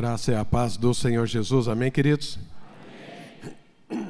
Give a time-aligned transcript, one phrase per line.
[0.00, 1.68] graça e a paz do Senhor Jesus.
[1.68, 2.38] Amém, queridos?
[3.90, 4.08] Amém.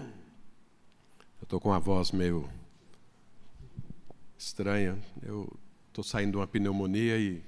[1.41, 2.48] Eu estou com a voz meio
[4.39, 4.96] estranha.
[5.21, 5.53] Eu
[5.89, 7.43] estou saindo de uma pneumonia e,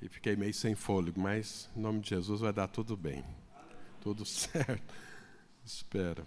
[0.00, 3.24] e fiquei meio sem fôlego, mas em nome de Jesus vai dar tudo bem.
[4.00, 4.94] Tudo certo.
[5.64, 6.24] Espera.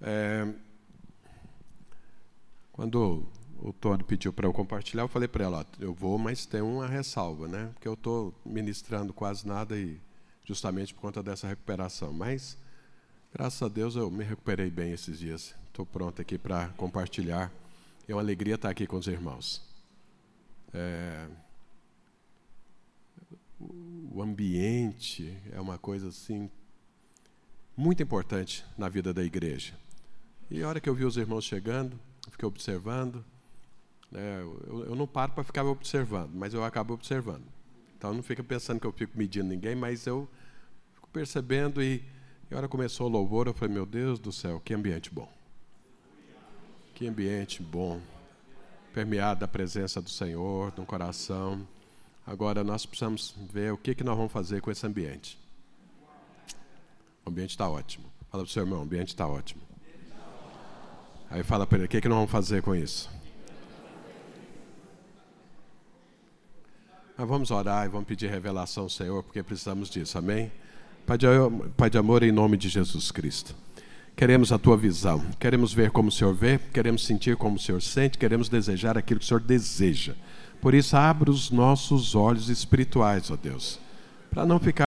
[0.00, 0.52] É,
[2.72, 3.24] quando
[3.64, 6.88] o Tony pediu para eu compartilhar, eu falei para ela, eu vou, mas tem uma
[6.88, 7.70] ressalva, né?
[7.74, 10.00] Porque eu estou ministrando quase nada e
[10.44, 12.12] justamente por conta dessa recuperação.
[12.12, 12.58] Mas,
[13.32, 15.54] graças a Deus, eu me recuperei bem esses dias.
[15.68, 17.52] Estou pronto aqui para compartilhar.
[18.08, 19.62] É uma alegria estar aqui com os irmãos.
[20.74, 21.28] É...
[23.60, 26.50] O ambiente é uma coisa assim
[27.76, 29.72] muito importante na vida da igreja.
[30.50, 33.24] E a hora que eu vi os irmãos chegando, fiquei observando,
[34.14, 37.44] é, eu, eu, não paro para ficar observando, mas eu acabo observando.
[37.96, 40.28] Então não fica pensando que eu fico medindo ninguém, mas eu
[40.94, 42.04] fico percebendo e,
[42.50, 45.30] e a hora começou o louvor, eu falei, meu Deus do céu, que ambiente bom.
[46.94, 48.00] Que ambiente bom.
[48.92, 51.66] Permeado da presença do Senhor, no coração.
[52.26, 55.38] Agora nós precisamos ver o que, que nós vamos fazer com esse ambiente.
[57.24, 58.12] O ambiente está ótimo.
[58.30, 59.62] Fala para o seu irmão, o ambiente está ótimo.
[61.30, 63.10] Aí fala para ele, o que, que nós vamos fazer com isso?
[67.16, 70.50] Mas vamos orar e vamos pedir revelação Senhor, porque precisamos disso, amém?
[71.06, 71.26] Pai de,
[71.76, 73.54] Pai de amor, em nome de Jesus Cristo.
[74.16, 77.80] Queremos a tua visão, queremos ver como o Senhor vê, queremos sentir como o Senhor
[77.80, 80.14] sente, queremos desejar aquilo que o Senhor deseja.
[80.60, 83.78] Por isso, abra os nossos olhos espirituais, ó Deus,
[84.30, 84.84] para não ficar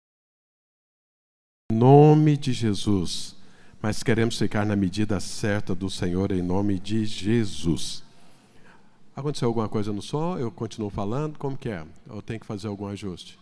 [1.70, 3.36] em nome de Jesus,
[3.80, 8.02] mas queremos ficar na medida certa do Senhor, em nome de Jesus.
[9.20, 10.38] Aconteceu alguma coisa no som?
[10.38, 11.38] Eu continuo falando?
[11.38, 11.86] Como que é?
[12.08, 13.38] Ou tem que fazer algum ajuste?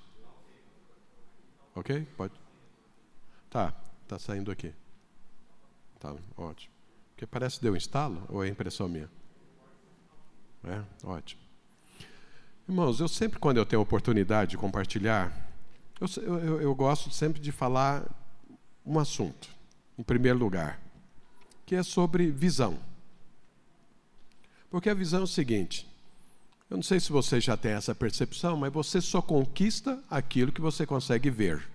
[1.72, 2.04] Ok?
[2.16, 2.34] Pode?
[3.48, 3.72] Tá,
[4.08, 4.74] tá saindo aqui.
[6.00, 6.74] Tá, ótimo.
[7.10, 9.08] Porque parece que deu instalo, ou é impressão minha?
[10.64, 11.40] É, ótimo.
[12.68, 15.32] Irmãos, eu sempre, quando eu tenho oportunidade de compartilhar,
[16.00, 18.04] eu, eu, eu gosto sempre de falar
[18.84, 19.48] um assunto,
[19.96, 20.80] em primeiro lugar,
[21.64, 22.76] que é sobre visão.
[24.70, 25.86] Porque a visão é o seguinte:
[26.70, 30.60] eu não sei se você já tem essa percepção, mas você só conquista aquilo que
[30.60, 31.66] você consegue ver.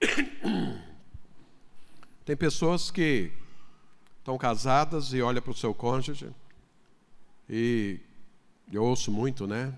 [2.24, 3.30] Tem pessoas que
[4.18, 6.30] estão casadas e olham para o seu cônjuge
[7.48, 8.00] e
[8.72, 9.74] eu ouço muito, né?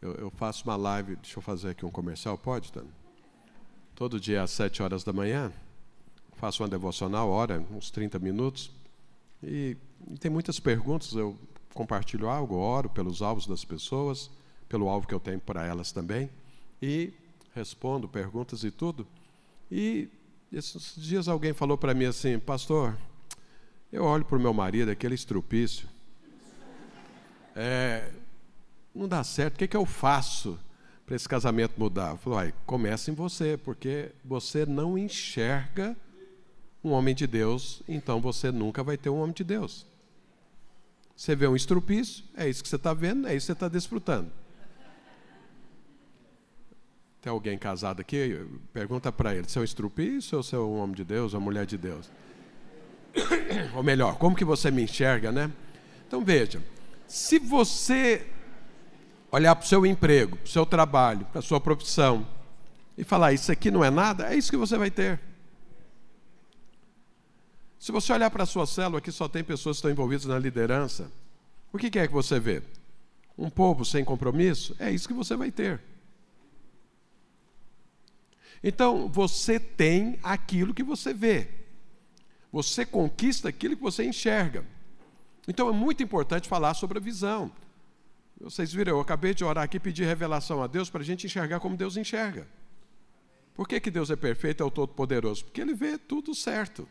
[0.00, 2.90] Eu, eu, faço uma live, deixa eu fazer aqui um comercial, pode, Tânia?
[3.94, 5.52] Todo dia às sete horas da manhã,
[6.36, 8.70] faço uma devocional, hora, uns 30 minutos,
[9.42, 9.76] e
[10.10, 11.36] e tem muitas perguntas, eu
[11.74, 14.30] compartilho algo, oro pelos alvos das pessoas,
[14.68, 16.30] pelo alvo que eu tenho para elas também,
[16.80, 17.12] e
[17.54, 19.06] respondo perguntas e tudo.
[19.70, 20.08] E
[20.52, 22.96] esses dias alguém falou para mim assim, pastor,
[23.92, 25.88] eu olho para o meu marido, aquele estrupício,
[27.54, 28.10] é,
[28.94, 30.58] não dá certo, o que, que eu faço
[31.04, 32.10] para esse casamento mudar?
[32.10, 35.96] Eu falei, começa em você, porque você não enxerga
[36.88, 39.86] um homem de Deus, então você nunca vai ter um homem de Deus.
[41.14, 43.68] Você vê um estrupício, é isso que você está vendo, é isso que você está
[43.68, 44.30] desfrutando.
[47.20, 48.40] Tem alguém casado aqui?
[48.72, 51.40] Pergunta para ele: se é um estrupício ou se é um homem de Deus ou
[51.40, 52.08] mulher de Deus?
[53.74, 55.50] ou melhor, como que você me enxerga, né?
[56.06, 56.62] Então veja:
[57.06, 58.26] se você
[59.30, 62.26] olhar para o seu emprego, para o seu trabalho, para a sua profissão,
[62.96, 65.20] e falar isso aqui não é nada, é isso que você vai ter.
[67.78, 70.38] Se você olhar para a sua célula, aqui só tem pessoas que estão envolvidas na
[70.38, 71.10] liderança.
[71.72, 72.62] O que é que você vê?
[73.36, 74.74] Um povo sem compromisso?
[74.78, 75.80] É isso que você vai ter.
[78.62, 81.48] Então, você tem aquilo que você vê.
[82.50, 84.64] Você conquista aquilo que você enxerga.
[85.46, 87.52] Então, é muito importante falar sobre a visão.
[88.40, 91.26] Vocês viram, eu acabei de orar aqui e pedir revelação a Deus para a gente
[91.26, 92.46] enxergar como Deus enxerga.
[93.54, 95.44] Por que, que Deus é perfeito, é o Todo-Poderoso?
[95.44, 96.88] Porque Ele vê tudo certo.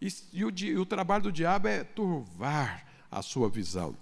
[0.00, 3.96] E, e, o, e, o, trabalho do diabo é turvar a sua visão.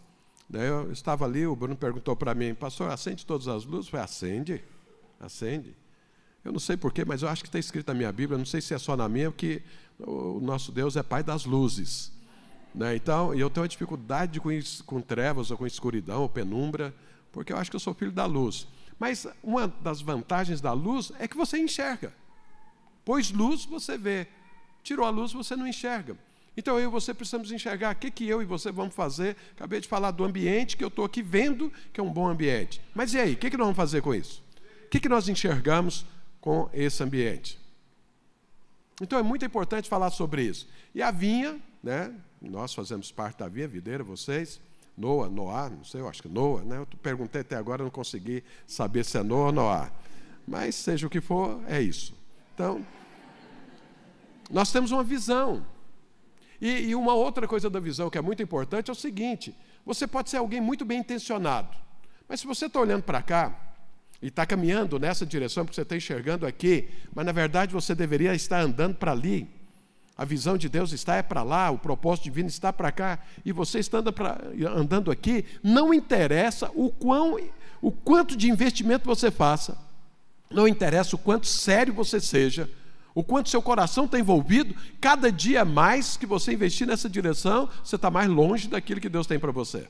[0.49, 3.87] Daí eu estava ali, o Bruno perguntou para mim, pastor, acende todas as luzes?
[3.87, 4.64] Eu falei, acende,
[5.20, 5.75] acende.
[6.44, 8.61] Eu não sei porquê, mas eu acho que está escrito na minha Bíblia, não sei
[8.61, 9.62] se é só na minha, porque
[9.99, 12.12] o nosso Deus é Pai das luzes.
[12.75, 12.96] Né?
[12.96, 14.50] Então, eu tenho uma dificuldade com,
[14.85, 16.94] com trevas, ou com escuridão, ou penumbra,
[17.32, 18.67] porque eu acho que eu sou filho da luz.
[18.99, 22.12] Mas uma das vantagens da luz é que você enxerga.
[23.05, 24.29] Pois luz você vê.
[24.84, 26.16] Tirou a luz, você não enxerga.
[26.56, 29.36] Então eu e você precisamos enxergar o que, que eu e você vamos fazer.
[29.56, 32.81] Acabei de falar do ambiente que eu estou aqui vendo que é um bom ambiente.
[32.94, 34.42] Mas e aí, o que, que nós vamos fazer com isso?
[34.84, 36.06] O que, que nós enxergamos
[36.40, 37.58] com esse ambiente?
[39.00, 40.69] Então é muito importante falar sobre isso.
[40.94, 42.14] E a vinha, né?
[42.40, 44.60] Nós fazemos parte da vinha, videira, vocês.
[44.96, 46.76] Noa, Noá, não sei, eu acho que Noa, né?
[46.78, 49.90] Eu perguntei até agora, não consegui saber se é Noa ou Noá.
[50.46, 52.14] Mas seja o que for, é isso.
[52.54, 52.86] Então,
[54.50, 55.67] nós temos uma visão.
[56.61, 59.55] E, e uma outra coisa da visão que é muito importante é o seguinte:
[59.85, 61.76] você pode ser alguém muito bem intencionado,
[62.29, 63.64] mas se você está olhando para cá,
[64.25, 68.35] e está caminhando nessa direção, porque você está enxergando aqui, mas na verdade você deveria
[68.35, 69.46] estar andando para ali.
[70.17, 73.52] A visão de Deus está é para lá, o propósito divino está para cá, e
[73.52, 74.41] você está andando, pra,
[74.75, 77.38] andando aqui, não interessa o, quão,
[77.82, 79.76] o quanto de investimento você faça,
[80.50, 82.70] não interessa o quanto sério você seja,
[83.14, 87.96] o quanto seu coração está envolvido, cada dia mais que você investir nessa direção, você
[87.96, 89.87] está mais longe daquilo que Deus tem para você.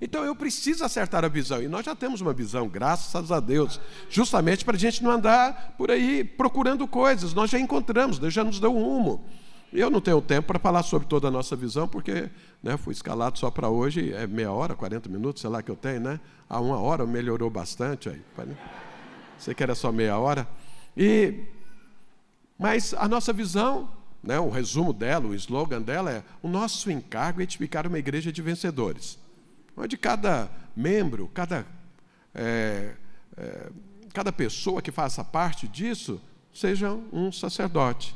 [0.00, 1.62] Então eu preciso acertar a visão.
[1.62, 3.78] E nós já temos uma visão, graças a Deus,
[4.08, 7.34] justamente para a gente não andar por aí procurando coisas.
[7.34, 9.22] Nós já encontramos, Deus já nos deu um rumo.
[9.72, 12.28] Eu não tenho tempo para falar sobre toda a nossa visão, porque
[12.62, 15.76] né, fui escalado só para hoje, é meia hora, 40 minutos, sei lá que eu
[15.76, 16.18] tenho, né?
[16.48, 18.20] Há uma hora melhorou bastante aí.
[19.38, 20.48] Você que era só meia hora.
[20.96, 21.44] E,
[22.60, 23.90] mas a nossa visão,
[24.22, 28.30] né, o resumo dela, o slogan dela é: o nosso encargo é edificar uma igreja
[28.30, 29.18] de vencedores
[29.76, 31.66] onde cada membro, cada,
[32.34, 32.94] é,
[33.36, 33.70] é,
[34.12, 36.20] cada pessoa que faça parte disso
[36.52, 38.14] seja um sacerdote.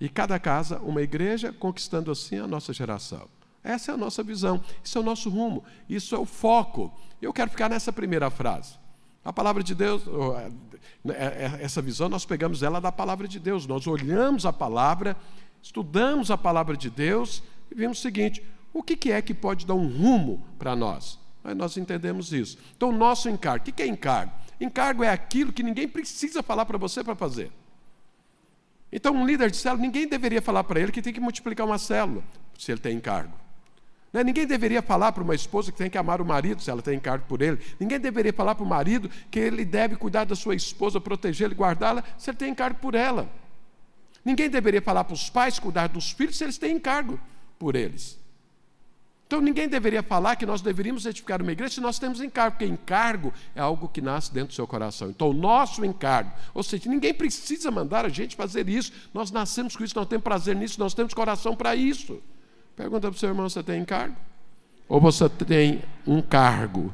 [0.00, 3.28] E cada casa uma igreja, conquistando assim a nossa geração.
[3.62, 6.92] Essa é a nossa visão, isso é o nosso rumo, isso é o foco.
[7.20, 8.74] Eu quero ficar nessa primeira frase.
[9.24, 10.02] A palavra de Deus,
[10.36, 10.50] é,
[11.60, 13.66] essa visão nós pegamos ela da palavra de Deus.
[13.66, 15.16] Nós olhamos a palavra,
[15.60, 19.74] estudamos a palavra de Deus e vimos o seguinte: o que é que pode dar
[19.74, 21.18] um rumo para nós?
[21.44, 22.56] Aí nós entendemos isso.
[22.76, 23.68] Então, o nosso encargo.
[23.68, 24.32] O que é encargo?
[24.60, 27.50] Encargo é aquilo que ninguém precisa falar para você para fazer.
[28.92, 31.78] Então, um líder de célula, ninguém deveria falar para ele que tem que multiplicar uma
[31.78, 32.22] célula,
[32.56, 33.41] se ele tem encargo.
[34.12, 34.22] Né?
[34.22, 36.96] Ninguém deveria falar para uma esposa que tem que amar o marido, se ela tem
[36.96, 37.58] encargo por ele.
[37.80, 41.56] Ninguém deveria falar para o marido que ele deve cuidar da sua esposa, protegê-la e
[41.56, 43.28] guardá-la, se ele tem encargo por ela.
[44.24, 47.18] Ninguém deveria falar para os pais cuidar dos filhos, se eles têm encargo
[47.58, 48.20] por eles.
[49.26, 52.70] Então ninguém deveria falar que nós deveríamos edificar uma igreja se nós temos encargo, porque
[52.70, 55.08] encargo é algo que nasce dentro do seu coração.
[55.08, 59.74] Então o nosso encargo, ou seja, ninguém precisa mandar a gente fazer isso, nós nascemos
[59.74, 62.20] com isso, nós temos prazer nisso, nós temos coração para isso.
[62.76, 64.16] Pergunta para o seu irmão: você tem encargo?
[64.88, 66.92] Ou você tem um cargo?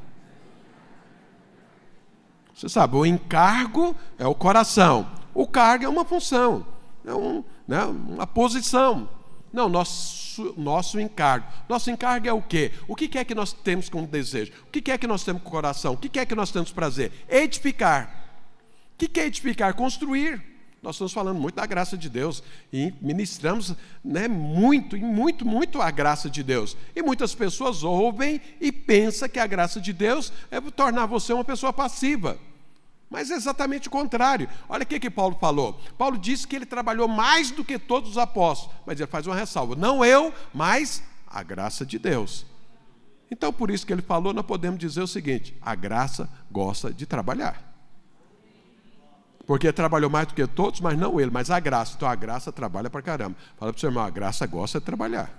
[2.54, 6.66] Você sabe, o encargo é o coração, o cargo é uma função,
[7.06, 9.08] é um, né, uma posição.
[9.52, 11.46] Não, nosso, nosso encargo.
[11.68, 12.72] Nosso encargo é o quê?
[12.86, 14.52] O que é que nós temos como desejo?
[14.64, 15.94] O que é que nós temos com o coração?
[15.94, 17.12] O que é que nós temos prazer?
[17.28, 18.26] Edificar.
[18.94, 19.72] O que é edificar?
[19.74, 20.57] Construir.
[20.80, 22.42] Nós estamos falando muito da graça de Deus
[22.72, 26.76] e ministramos né, muito, e muito, muito a graça de Deus.
[26.94, 31.44] E muitas pessoas ouvem e pensam que a graça de Deus é tornar você uma
[31.44, 32.38] pessoa passiva.
[33.10, 34.48] Mas é exatamente o contrário.
[34.68, 35.80] Olha o que, que Paulo falou.
[35.96, 39.34] Paulo disse que ele trabalhou mais do que todos os apóstolos, mas ele faz uma
[39.34, 42.46] ressalva: não eu, mas a graça de Deus.
[43.30, 47.06] Então, por isso que ele falou, nós podemos dizer o seguinte: a graça gosta de
[47.06, 47.67] trabalhar.
[49.48, 51.94] Porque trabalhou mais do que todos, mas não ele, mas a graça.
[51.96, 53.34] Então a graça trabalha para caramba.
[53.58, 55.30] Fala para o seu irmão: a graça gosta de trabalhar.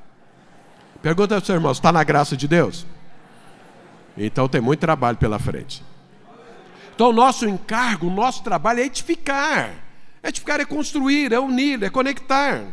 [1.00, 2.88] Pergunta para o seu irmão: está na graça de Deus?
[4.18, 5.84] Então tem muito trabalho pela frente.
[6.96, 9.76] Então, o nosso encargo, o nosso trabalho é edificar.
[10.24, 12.64] Edificar é construir, é unir, é conectar.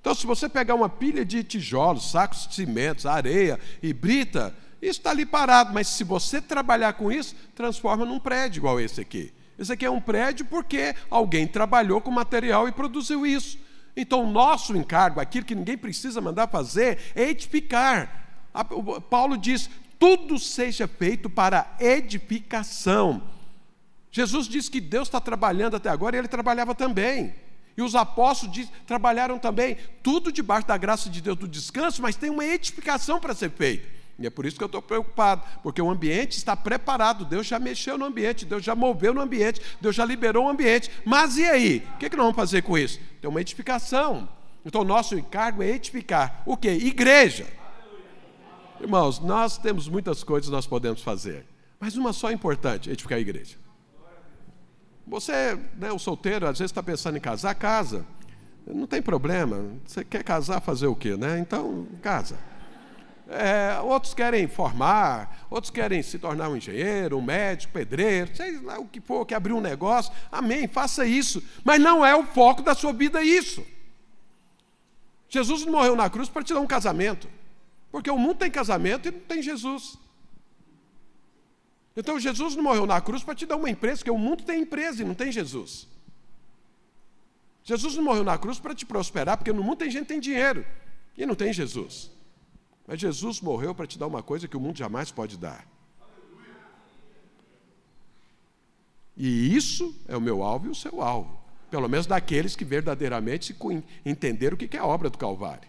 [0.00, 4.98] Então, se você pegar uma pilha de tijolos, sacos de cimentos, areia e brita, isso
[4.98, 9.32] está ali parado, mas se você trabalhar com isso, transforma num prédio igual esse aqui.
[9.58, 13.58] Esse aqui é um prédio porque alguém trabalhou com material e produziu isso.
[13.96, 18.28] Então, o nosso encargo, aquilo que ninguém precisa mandar fazer, é edificar.
[19.10, 23.20] Paulo diz: tudo seja feito para edificação.
[24.10, 27.34] Jesus disse que Deus está trabalhando até agora e ele trabalhava também.
[27.76, 32.16] E os apóstolos diz, trabalharam também, tudo debaixo da graça de Deus do descanso, mas
[32.16, 33.97] tem uma edificação para ser feita.
[34.18, 37.58] E é por isso que eu estou preocupado, porque o ambiente está preparado, Deus já
[37.58, 40.90] mexeu no ambiente, Deus já moveu no ambiente, Deus já liberou o ambiente.
[41.04, 41.86] Mas e aí?
[41.94, 42.98] O que, é que nós vamos fazer com isso?
[43.20, 44.28] Tem uma edificação.
[44.64, 46.42] Então, nosso encargo é edificar.
[46.44, 46.68] O que?
[46.68, 47.46] Igreja.
[48.80, 51.46] Irmãos, nós temos muitas coisas que nós podemos fazer,
[51.78, 53.56] mas uma só é importante: edificar a igreja.
[55.06, 58.04] Você, né, o solteiro, às vezes está pensando em casar, casa.
[58.66, 59.64] Não tem problema.
[59.86, 61.38] Você quer casar, fazer o quê, né?
[61.38, 62.38] Então, casa.
[63.28, 68.78] É, outros querem formar, outros querem se tornar um engenheiro, um médico, pedreiro, sei lá
[68.78, 70.12] o que for, que abrir um negócio.
[70.32, 71.42] Amém, faça isso.
[71.62, 73.64] Mas não é o foco da sua vida isso.
[75.28, 77.28] Jesus não morreu na cruz para te dar um casamento.
[77.92, 79.98] Porque o mundo tem casamento e não tem Jesus.
[81.94, 84.62] Então Jesus não morreu na cruz para te dar uma empresa, porque o mundo tem
[84.62, 85.86] empresa e não tem Jesus.
[87.62, 90.20] Jesus não morreu na cruz para te prosperar, porque no mundo tem gente que tem
[90.20, 90.64] dinheiro
[91.16, 92.10] e não tem Jesus.
[92.88, 95.66] Mas Jesus morreu para te dar uma coisa que o mundo jamais pode dar.
[99.14, 101.38] E isso é o meu alvo e o seu alvo.
[101.70, 103.54] Pelo menos daqueles que verdadeiramente
[104.06, 105.68] entenderam o que é a obra do Calvário.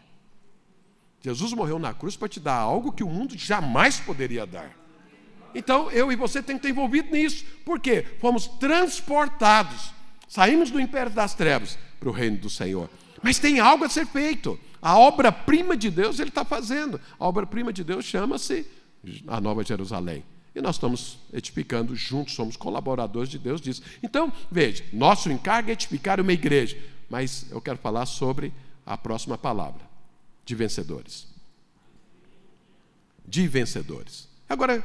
[1.21, 4.73] Jesus morreu na cruz para te dar algo que o mundo jamais poderia dar.
[5.53, 7.43] Então, eu e você tem que estar envolvido nisso.
[7.65, 8.05] Por quê?
[8.19, 9.91] Fomos transportados.
[10.25, 12.89] Saímos do império das trevas para o reino do Senhor.
[13.21, 14.57] Mas tem algo a ser feito.
[14.81, 16.99] A obra-prima de Deus ele está fazendo.
[17.19, 18.65] A obra-prima de Deus chama-se
[19.27, 20.23] a Nova Jerusalém.
[20.55, 23.81] E nós estamos edificando juntos, somos colaboradores de Deus disso.
[24.01, 26.77] Então, veja, nosso encargo é edificar uma igreja.
[27.09, 28.53] Mas eu quero falar sobre
[28.85, 29.81] a próxima palavra:
[30.45, 31.27] de vencedores.
[33.27, 34.27] De vencedores.
[34.47, 34.83] Agora,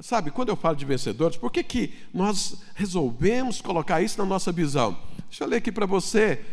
[0.00, 4.50] sabe, quando eu falo de vencedores, por que, que nós resolvemos colocar isso na nossa
[4.50, 4.98] visão?
[5.28, 6.44] Deixa eu ler aqui para você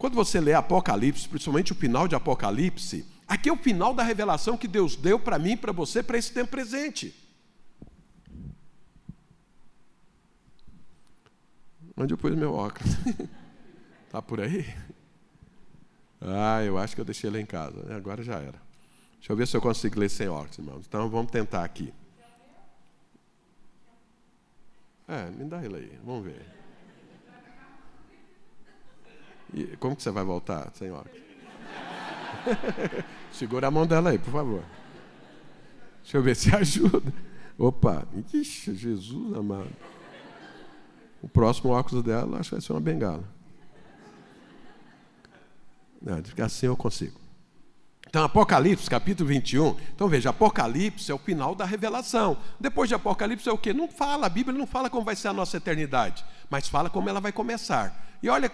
[0.00, 4.56] quando você lê Apocalipse, principalmente o final de Apocalipse, aqui é o final da revelação
[4.56, 7.14] que Deus deu para mim e para você para esse tempo presente.
[11.94, 12.94] Onde eu pus meu óculos?
[14.06, 14.74] Está por aí?
[16.18, 17.82] Ah, eu acho que eu deixei ele em casa.
[17.82, 17.94] Né?
[17.94, 18.58] Agora já era.
[19.18, 20.86] Deixa eu ver se eu consigo ler sem óculos, irmãos.
[20.88, 21.92] Então vamos tentar aqui.
[25.06, 25.98] É, me dá ele aí.
[26.02, 26.59] Vamos ver.
[29.52, 31.10] E como que você vai voltar, senhora?
[33.32, 34.62] Segura a mão dela aí, por favor.
[36.02, 37.12] Deixa eu ver se ajuda.
[37.58, 39.70] Opa, ixi, Jesus amado.
[41.22, 43.24] O próximo óculos dela, acho que vai ser uma bengala.
[46.00, 47.20] Não, assim eu consigo.
[48.08, 49.76] Então, Apocalipse, capítulo 21.
[49.94, 52.38] Então, veja, Apocalipse é o final da revelação.
[52.58, 53.72] Depois de Apocalipse é o quê?
[53.72, 57.08] Não fala, a Bíblia não fala como vai ser a nossa eternidade, mas fala como
[57.08, 58.16] ela vai começar.
[58.22, 58.50] E olha,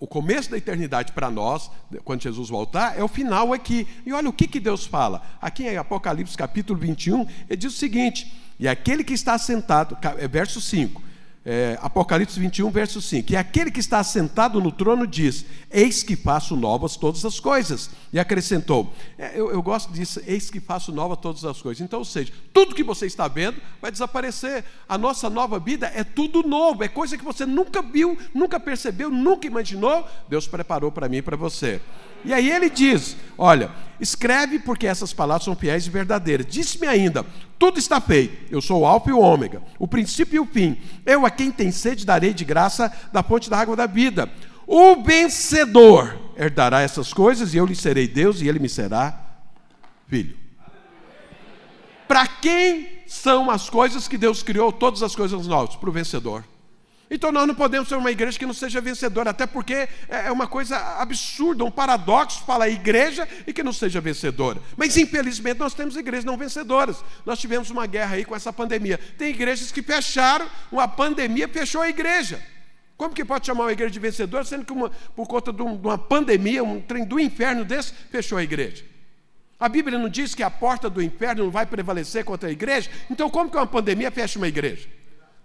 [0.00, 1.70] o começo da eternidade para nós,
[2.04, 3.86] quando Jesus voltar, é o final aqui.
[4.06, 5.22] E olha o que, que Deus fala.
[5.40, 10.28] Aqui em Apocalipse capítulo 21, ele diz o seguinte: E aquele que está sentado, é
[10.28, 11.02] verso 5,
[11.44, 13.32] é, Apocalipse 21, verso 5.
[13.32, 17.90] E aquele que está sentado no trono diz: Eis que faço novas todas as coisas.
[18.12, 21.80] E acrescentou: é, eu, eu, gosto disso, eis que faço novas todas as coisas.
[21.80, 24.64] Então, ou seja, tudo que você está vendo vai desaparecer.
[24.88, 29.08] A nossa nova vida é tudo novo, é coisa que você nunca viu, nunca percebeu,
[29.08, 30.06] nunca imaginou.
[30.28, 31.80] Deus preparou para mim e para você.
[32.24, 36.46] E aí ele diz: Olha, escreve porque essas palavras são fiéis e verdadeiras.
[36.46, 37.24] Disse-me ainda:
[37.58, 38.52] Tudo está feito.
[38.52, 40.78] Eu sou o Alfa e o Ômega, o princípio e o fim.
[41.04, 44.30] Eu a quem tem sede darei de graça da fonte da água da vida.
[44.66, 49.18] O vencedor herdará essas coisas, e eu lhe serei Deus, e ele me será
[50.06, 50.36] filho.
[52.06, 55.76] Para quem são as coisas que Deus criou, todas as coisas novas?
[55.76, 56.44] Para o vencedor.
[57.10, 60.32] Então nós não podemos ser uma igreja que não seja vencedora, até porque é, é
[60.32, 64.60] uma coisa absurda, um paradoxo falar igreja e que não seja vencedora.
[64.76, 67.02] Mas infelizmente nós temos igrejas não vencedoras.
[67.24, 68.98] Nós tivemos uma guerra aí com essa pandemia.
[69.16, 72.42] Tem igrejas que fecharam, uma pandemia fechou a igreja.
[72.96, 75.96] Como que pode chamar uma igreja de vencedora, sendo que uma, por conta de, uma
[75.96, 78.84] pandemia, um trem do inferno desse, fechou a igreja?
[79.58, 82.90] A Bíblia não diz que a porta do inferno não vai prevalecer contra a igreja?
[83.08, 84.88] Então, como que uma pandemia fecha uma igreja?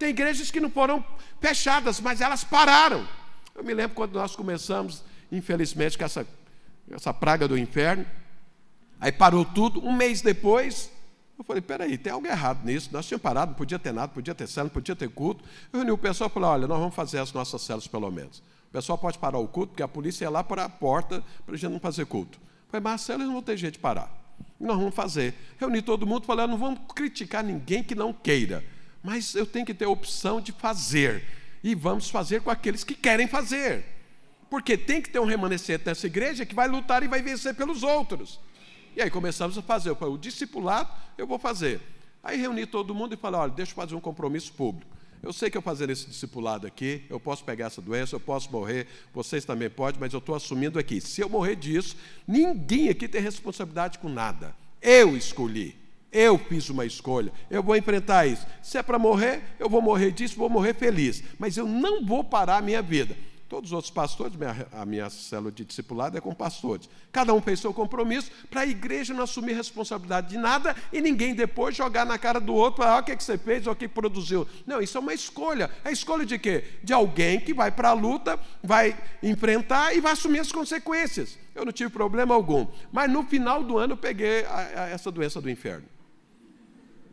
[0.04, 1.02] Tem igrejas que não foram
[1.40, 3.08] fechadas, mas elas pararam.
[3.56, 6.28] Eu me lembro quando nós começamos, infelizmente, com essa,
[6.92, 8.06] essa praga do inferno.
[9.00, 9.82] Aí parou tudo.
[9.82, 10.92] Um mês depois,
[11.40, 12.90] eu falei: peraí, tem algo errado nisso.
[12.92, 15.42] Nós tínhamos parado, não podia ter nada, podia ter célula, não podia ter culto.
[15.72, 18.40] Eu reuni o pessoal e falei: olha, nós vamos fazer as nossas células pelo menos.
[18.40, 21.56] O pessoal pode parar o culto, porque a polícia ia lá para a porta para
[21.56, 22.38] a gente não fazer culto.
[22.40, 24.12] Eu falei: mas as células não vão ter jeito de parar.
[24.60, 25.34] Nós vamos fazer.
[25.58, 28.73] Reuni todo mundo falei: não vamos criticar ninguém que não queira
[29.04, 31.24] mas eu tenho que ter a opção de fazer.
[31.64, 33.86] E vamos fazer com aqueles que querem fazer.
[34.50, 37.84] Porque tem que ter um remanescente nessa igreja que vai lutar e vai vencer pelos
[37.84, 38.40] outros.
[38.96, 39.90] E aí começamos a fazer.
[39.90, 41.82] Eu falei, o discipulado eu vou fazer.
[42.24, 44.94] Aí reuni todo mundo e falei, olha, deixa eu fazer um compromisso público.
[45.22, 48.52] Eu sei que eu fazendo esse discipulado aqui, eu posso pegar essa doença, eu posso
[48.52, 51.00] morrer, vocês também podem, mas eu estou assumindo aqui.
[51.00, 51.96] Se eu morrer disso,
[52.28, 54.54] ninguém aqui tem responsabilidade com nada.
[54.82, 55.83] Eu escolhi.
[56.14, 58.46] Eu fiz uma escolha, eu vou enfrentar isso.
[58.62, 61.24] Se é para morrer, eu vou morrer disso, vou morrer feliz.
[61.40, 63.18] Mas eu não vou parar a minha vida.
[63.54, 66.90] Todos os outros pastores, minha, a minha célula de discipulado é com pastores.
[67.12, 71.36] Cada um fez seu compromisso para a igreja não assumir responsabilidade de nada e ninguém
[71.36, 73.88] depois jogar na cara do outro, ah, o que, é que você fez, o que
[73.88, 74.48] produziu.
[74.66, 75.70] Não, isso é uma escolha.
[75.86, 76.64] É escolha de quê?
[76.84, 81.38] De alguém que vai para a luta, vai enfrentar e vai assumir as consequências.
[81.54, 82.66] Eu não tive problema algum.
[82.92, 85.93] Mas no final do ano eu peguei a, a, essa doença do inferno.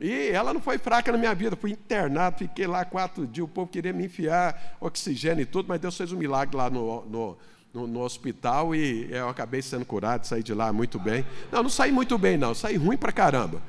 [0.00, 3.48] E ela não foi fraca na minha vida, fui internado, fiquei lá quatro dias, o
[3.48, 7.38] povo queria me enfiar oxigênio e tudo, mas Deus fez um milagre lá no, no,
[7.74, 11.26] no, no hospital e eu acabei sendo curado, saí de lá muito bem.
[11.52, 13.60] Não, não saí muito bem não, saí ruim pra caramba.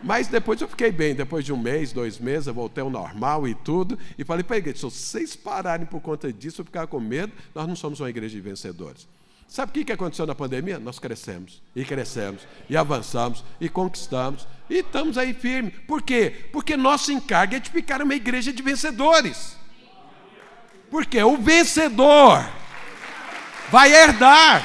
[0.00, 3.48] Mas depois eu fiquei bem, depois de um mês, dois meses, eu voltei ao normal
[3.48, 3.98] e tudo.
[4.18, 7.32] E falei para a igreja: se vocês pararem por conta disso, eu ficar com medo,
[7.54, 9.08] nós não somos uma igreja de vencedores.
[9.48, 10.78] Sabe o que aconteceu na pandemia?
[10.78, 15.74] Nós crescemos, e crescemos, e avançamos, e conquistamos, e estamos aí firmes.
[15.86, 16.48] Por quê?
[16.52, 19.56] Porque nosso encargo é de ficar uma igreja de vencedores.
[20.90, 22.44] Porque o vencedor
[23.70, 24.64] vai herdar,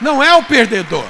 [0.00, 1.08] não é o perdedor,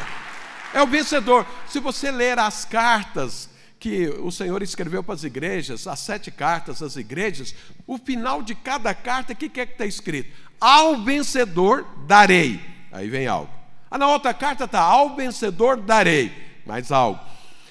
[0.72, 1.46] é o vencedor.
[1.68, 3.48] Se você ler as cartas
[3.82, 7.52] que o Senhor escreveu para as igrejas, as sete cartas às igrejas,
[7.84, 10.32] o final de cada carta, o que é que está escrito?
[10.60, 12.60] Ao vencedor darei.
[12.92, 13.52] Aí vem algo.
[13.90, 16.30] Ah, na outra carta está: Ao vencedor darei.
[16.64, 17.18] Mais algo.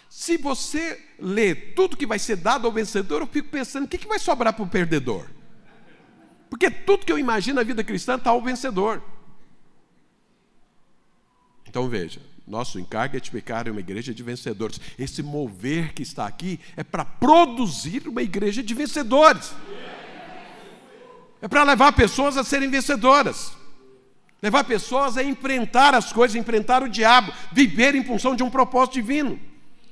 [0.09, 3.97] Se você lê tudo que vai ser dado ao vencedor, eu fico pensando: o que,
[3.97, 5.27] que vai sobrar para o perdedor?
[6.49, 9.01] Porque tudo que eu imagino na vida cristã está ao vencedor.
[11.65, 14.79] Então veja, nosso encargo é ficar uma igreja de vencedores.
[14.97, 19.53] Esse mover que está aqui é para produzir uma igreja de vencedores.
[21.41, 23.53] É para levar pessoas a serem vencedoras.
[24.41, 28.95] Levar pessoas a enfrentar as coisas, enfrentar o diabo, viver em função de um propósito
[28.95, 29.39] divino.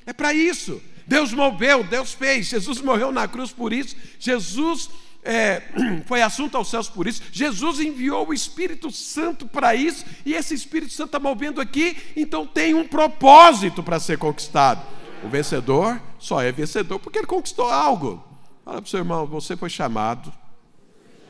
[0.05, 0.81] É para isso.
[1.05, 2.47] Deus moveu, Deus fez.
[2.47, 3.95] Jesus morreu na cruz por isso.
[4.19, 4.89] Jesus
[5.23, 5.61] é,
[6.05, 7.21] foi assunto aos céus por isso.
[7.31, 10.05] Jesus enviou o Espírito Santo para isso.
[10.25, 11.97] E esse Espírito Santo está movendo aqui.
[12.15, 14.81] Então tem um propósito para ser conquistado.
[15.23, 18.23] O vencedor só é vencedor porque ele conquistou algo.
[18.63, 20.31] Fala para o seu irmão: você foi chamado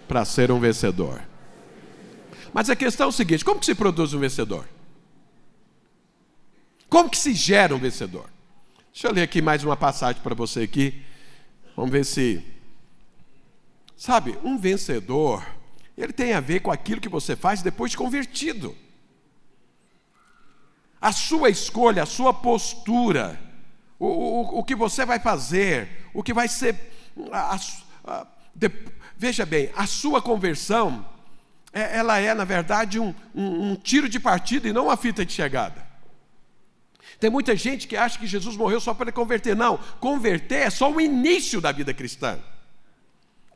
[0.07, 1.21] para ser um vencedor.
[2.53, 4.67] Mas a questão é o seguinte: como que se produz um vencedor?
[6.87, 8.29] Como que se gera um vencedor?
[8.91, 11.01] Deixa eu ler aqui mais uma passagem para você aqui.
[11.75, 12.58] Vamos ver se.
[13.99, 15.45] Sabe, um vencedor,
[15.97, 18.73] ele tem a ver com aquilo que você faz depois de convertido.
[21.01, 23.37] A sua escolha, a sua postura,
[23.99, 26.79] o, o, o que você vai fazer, o que vai ser.
[27.29, 27.59] A,
[28.05, 28.71] a, de,
[29.17, 31.05] Veja bem, a sua conversão,
[31.73, 35.25] é, ela é, na verdade, um, um, um tiro de partida e não uma fita
[35.25, 35.85] de chegada.
[37.19, 39.57] Tem muita gente que acha que Jesus morreu só para converter.
[39.57, 42.39] Não, converter é só o início da vida cristã.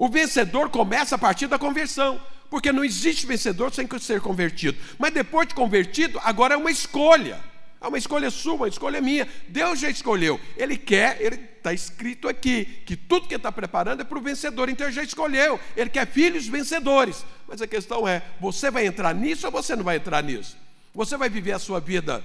[0.04, 4.78] O vencedor começa a partir da conversão, porque não existe vencedor sem ser convertido.
[5.00, 7.40] Mas depois de convertido, agora é uma escolha.
[7.80, 9.26] É uma escolha sua, uma escolha minha.
[9.48, 10.38] Deus já escolheu.
[10.58, 14.68] Ele quer, ele está escrito aqui, que tudo que está preparando é para o vencedor.
[14.68, 15.58] Então ele já escolheu.
[15.74, 17.26] Ele quer filhos vencedores.
[17.48, 20.58] Mas a questão é: você vai entrar nisso ou você não vai entrar nisso?
[20.94, 22.22] Você vai viver a sua vida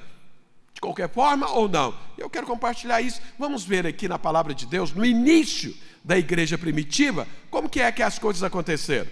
[0.75, 1.97] de qualquer forma ou não?
[2.19, 3.21] Eu quero compartilhar isso.
[3.39, 5.73] Vamos ver aqui na palavra de Deus, no início
[6.05, 9.11] da igreja primitiva, como que é que as coisas aconteceram.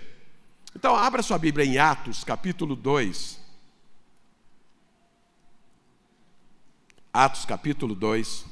[0.74, 3.40] Então, abra sua Bíblia em Atos, capítulo 2.
[7.12, 8.44] Atos capítulo 2.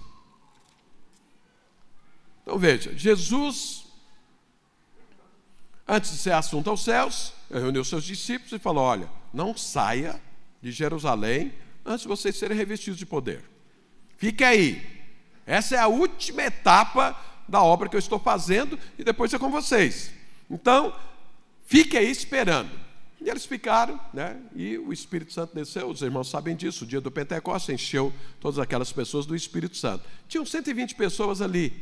[2.42, 3.86] Então veja, Jesus,
[5.86, 10.18] antes de ser assunto aos céus, reuniu seus discípulos e falou: Olha, não saia
[10.62, 11.52] de Jerusalém
[11.84, 13.44] antes de vocês serem revestidos de poder.
[14.16, 15.04] Fique aí.
[15.46, 17.18] Essa é a última etapa
[17.48, 20.10] da obra que eu estou fazendo e depois é com vocês.
[20.50, 20.94] Então,
[21.66, 22.70] fique aí esperando.
[23.24, 24.36] E eles ficaram, né?
[24.54, 26.84] E o Espírito Santo desceu, os irmãos sabem disso.
[26.84, 30.04] O dia do Pentecostes encheu todas aquelas pessoas do Espírito Santo.
[30.28, 31.72] Tinham 120 pessoas ali.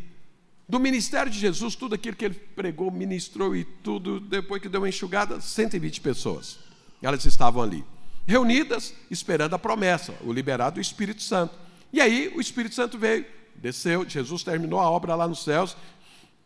[0.68, 4.80] Do ministério de Jesus, tudo aquilo que ele pregou, ministrou e tudo, depois que deu
[4.80, 6.60] uma enxugada, 120 pessoas.
[7.02, 7.84] Elas estavam ali,
[8.24, 11.54] reunidas, esperando a promessa, o liberado do Espírito Santo.
[11.92, 13.26] E aí o Espírito Santo veio,
[13.62, 15.74] desceu, Jesus terminou a obra lá nos céus,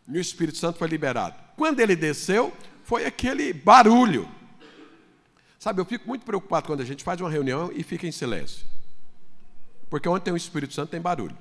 [0.07, 1.35] e o Espírito Santo foi liberado.
[1.57, 2.53] Quando ele desceu,
[2.83, 4.29] foi aquele barulho
[5.59, 8.65] Sabe, eu fico muito preocupado quando a gente faz uma reunião e fica em silêncio.
[9.89, 11.35] Porque onde tem o Espírito Santo tem barulho.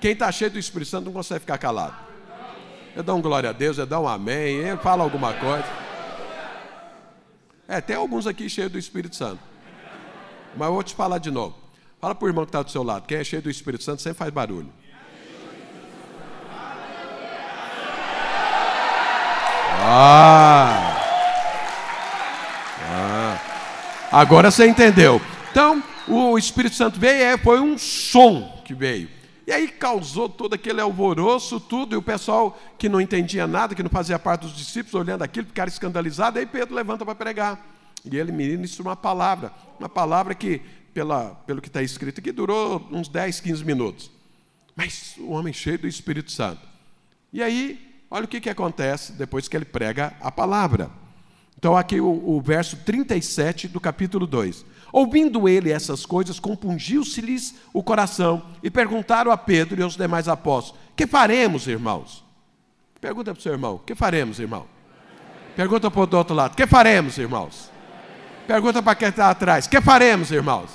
[0.00, 1.94] Quem está cheio do Espírito Santo não consegue ficar calado.
[2.96, 5.64] Eu dou um glória a Deus, eu dou um amém, ele fala alguma coisa.
[7.68, 9.40] É, tem alguns aqui cheios do Espírito Santo.
[10.56, 11.61] Mas eu vou te falar de novo.
[12.02, 13.06] Fala para o irmão que está do seu lado.
[13.06, 14.72] Quem é cheio do Espírito Santo sempre faz barulho.
[19.84, 20.98] Ah!
[24.10, 25.22] Agora você entendeu.
[25.52, 29.08] Então, o Espírito Santo veio, foi um som que veio.
[29.46, 33.82] E aí causou todo aquele alvoroço, tudo, e o pessoal que não entendia nada, que
[33.82, 37.64] não fazia parte dos discípulos, olhando aquilo, ficaram escandalizados, aí Pedro levanta para pregar.
[38.04, 40.60] E ele ministra uma palavra, uma palavra que,
[40.92, 44.10] pela, pelo que está escrito aqui, durou uns 10, 15 minutos.
[44.74, 46.66] Mas o homem cheio do Espírito Santo.
[47.32, 50.90] E aí, olha o que, que acontece depois que ele prega a palavra.
[51.58, 54.64] Então, aqui o, o verso 37 do capítulo 2.
[54.92, 60.78] Ouvindo ele essas coisas, compungiu-se-lhes o coração e perguntaram a Pedro e aos demais apóstolos:
[60.94, 62.22] Que faremos, irmãos?
[63.00, 64.66] Pergunta para o seu irmão: Que faremos, irmão?
[65.56, 67.70] Pergunta para o outro lado: Que faremos, irmãos?
[68.46, 70.70] Pergunta para quem está atrás: Que faremos, irmãos?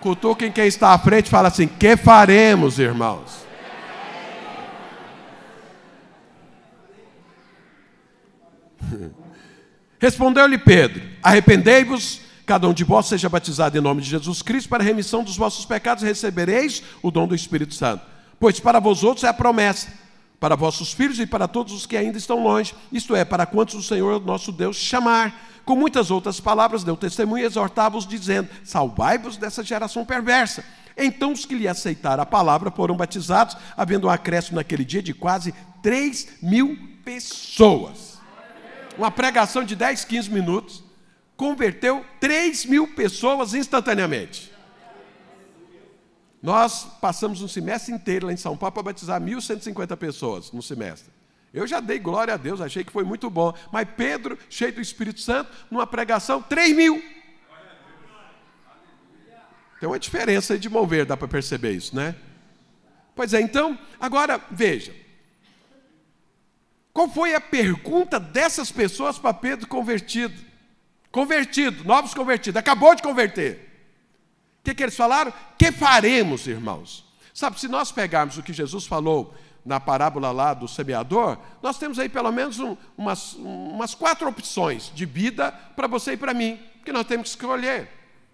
[0.00, 3.42] Cutuquem quem está à frente e fala assim: Que faremos, irmãos?
[10.00, 14.82] Respondeu-lhe Pedro: Arrependei-vos, cada um de vós seja batizado em nome de Jesus Cristo para
[14.82, 18.04] a remissão dos vossos pecados, recebereis o dom do Espírito Santo.
[18.40, 19.88] Pois para vós outros é a promessa,
[20.42, 23.76] para vossos filhos e para todos os que ainda estão longe, isto é, para quantos
[23.76, 25.32] o Senhor nosso Deus chamar.
[25.64, 30.64] Com muitas outras palavras, deu testemunho e exortava-os, dizendo: Salvai-vos dessa geração perversa.
[30.96, 35.14] Então os que lhe aceitaram a palavra foram batizados, havendo um acréscimo naquele dia de
[35.14, 38.18] quase 3 mil pessoas.
[38.98, 40.82] Uma pregação de 10, 15 minutos
[41.36, 44.51] converteu 3 mil pessoas instantaneamente.
[46.42, 51.12] Nós passamos um semestre inteiro lá em São Paulo para batizar 1.150 pessoas no semestre.
[51.54, 53.54] Eu já dei glória a Deus, achei que foi muito bom.
[53.70, 57.00] Mas Pedro, cheio do Espírito Santo, numa pregação, 3 mil.
[59.78, 62.16] Tem uma diferença de mover, dá para perceber isso, né?
[63.14, 64.94] Pois é, então, agora veja.
[66.92, 70.34] Qual foi a pergunta dessas pessoas para Pedro convertido?
[71.10, 73.71] Convertido, novos convertidos, acabou de converter.
[74.62, 75.32] O que, que eles falaram?
[75.58, 77.04] Que faremos, irmãos?
[77.34, 81.98] Sabe, se nós pegarmos o que Jesus falou na parábola lá do semeador, nós temos
[81.98, 86.60] aí pelo menos um, umas, umas quatro opções de vida para você e para mim,
[86.84, 87.88] que nós temos que escolher.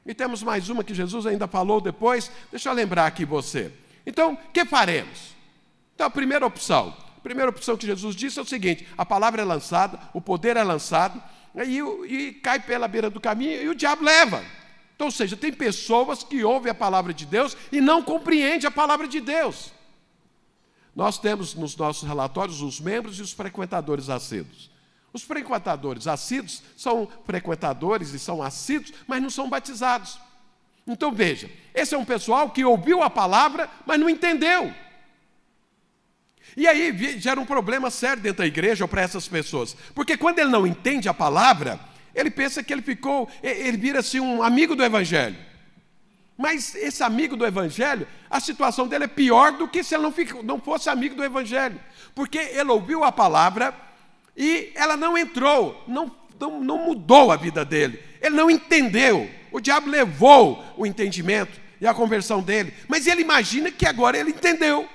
[0.05, 3.73] E temos mais uma que Jesus ainda falou depois, deixa eu lembrar aqui você.
[4.07, 5.35] Então, que faremos?
[5.95, 9.41] Então, a primeira opção, a primeira opção que Jesus disse é o seguinte: a palavra
[9.41, 11.23] é lançada, o poder é lançado,
[11.57, 11.79] e,
[12.13, 14.45] e cai pela beira do caminho e o diabo leva.
[14.99, 18.71] Então, ou seja, tem pessoas que ouvem a palavra de Deus e não compreendem a
[18.71, 19.73] palavra de Deus.
[20.93, 24.69] Nós temos nos nossos relatórios os membros e os frequentadores assíduos.
[25.13, 30.19] Os frequentadores assíduos são frequentadores e são assíduos, mas não são batizados.
[30.85, 34.75] Então veja, esse é um pessoal que ouviu a palavra, mas não entendeu.
[36.57, 39.77] E aí gera um problema sério dentro da igreja ou para essas pessoas.
[39.95, 41.79] Porque quando ele não entende a palavra,
[42.19, 45.37] ele pensa que ele ficou, ele vira assim um amigo do evangelho.
[46.39, 50.15] Mas esse amigo do Evangelho, a situação dele é pior do que se ele não,
[50.45, 51.81] não fosse amigo do Evangelho.
[52.15, 53.75] Porque ele ouviu a palavra
[54.37, 58.01] e ela não entrou, não, não, não mudou a vida dele.
[58.23, 59.29] Ele não entendeu.
[59.51, 62.73] O diabo levou o entendimento e a conversão dele.
[62.87, 64.89] Mas ele imagina que agora ele entendeu.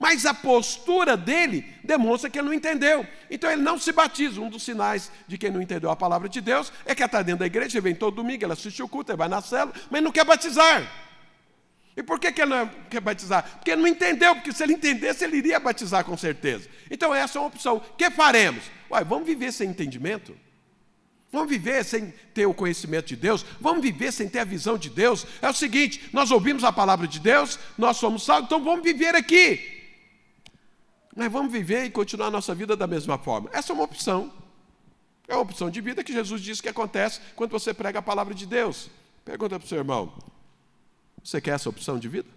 [0.00, 3.06] Mas a postura dele demonstra que ele não entendeu.
[3.30, 4.40] Então ele não se batiza.
[4.40, 7.40] Um dos sinais de quem não entendeu a palavra de Deus é que está dentro
[7.40, 10.10] da igreja, vem todo domingo, ele assiste o culto, ele vai na cela, mas não
[10.10, 10.90] quer batizar.
[11.94, 13.42] E por que, que ele não quer batizar?
[13.56, 16.66] Porque ele não entendeu, porque se ele entendesse, ele iria batizar com certeza.
[16.90, 17.76] Então essa é uma opção.
[17.76, 18.64] O que faremos?
[18.90, 20.34] Uai, vamos viver sem entendimento?
[21.30, 23.44] Vamos viver sem ter o conhecimento de Deus?
[23.60, 25.26] Vamos viver sem ter a visão de Deus?
[25.42, 29.14] É o seguinte: nós ouvimos a palavra de Deus, nós somos salvos, então vamos viver
[29.14, 29.79] aqui.
[31.14, 33.50] Nós vamos viver e continuar a nossa vida da mesma forma.
[33.52, 34.32] Essa é uma opção.
[35.26, 38.34] É uma opção de vida que Jesus diz que acontece quando você prega a palavra
[38.34, 38.90] de Deus.
[39.24, 40.12] Pergunta para o seu irmão:
[41.22, 42.28] você quer essa opção de vida?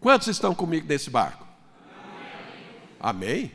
[0.00, 1.46] Quantos estão comigo nesse barco?
[2.98, 3.52] Amém?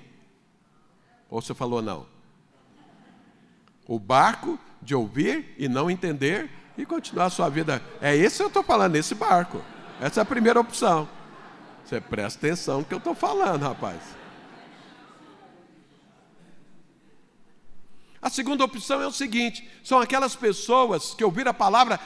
[1.29, 2.05] Ou você falou não?
[3.85, 7.81] O barco de ouvir e não entender e continuar a sua vida.
[8.01, 9.61] É esse que eu estou falando, nesse barco.
[9.99, 11.09] Essa é a primeira opção.
[11.83, 14.01] Você presta atenção no que eu estou falando, rapaz.
[18.21, 21.99] A segunda opção é o seguinte: são aquelas pessoas que ouviram a palavra,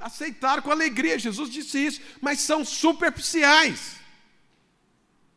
[0.00, 3.96] aceitaram com alegria, Jesus disse isso, mas são superficiais.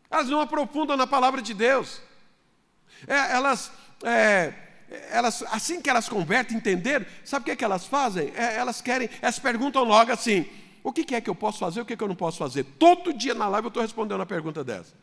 [0.10, 2.02] Elas não aprofundam na palavra de Deus.
[3.08, 3.72] É, elas,
[4.04, 4.54] é,
[5.12, 8.32] elas, assim que elas convertem, entenderam, sabe o que, é que elas fazem?
[8.36, 10.48] É, elas querem, elas perguntam logo assim:
[10.84, 12.64] o que é que eu posso fazer, o que é que eu não posso fazer?
[12.64, 14.94] Todo dia na live eu estou respondendo uma pergunta dessa.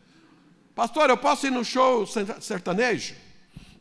[0.74, 2.06] Pastor, eu posso ir no show
[2.40, 3.14] sertanejo?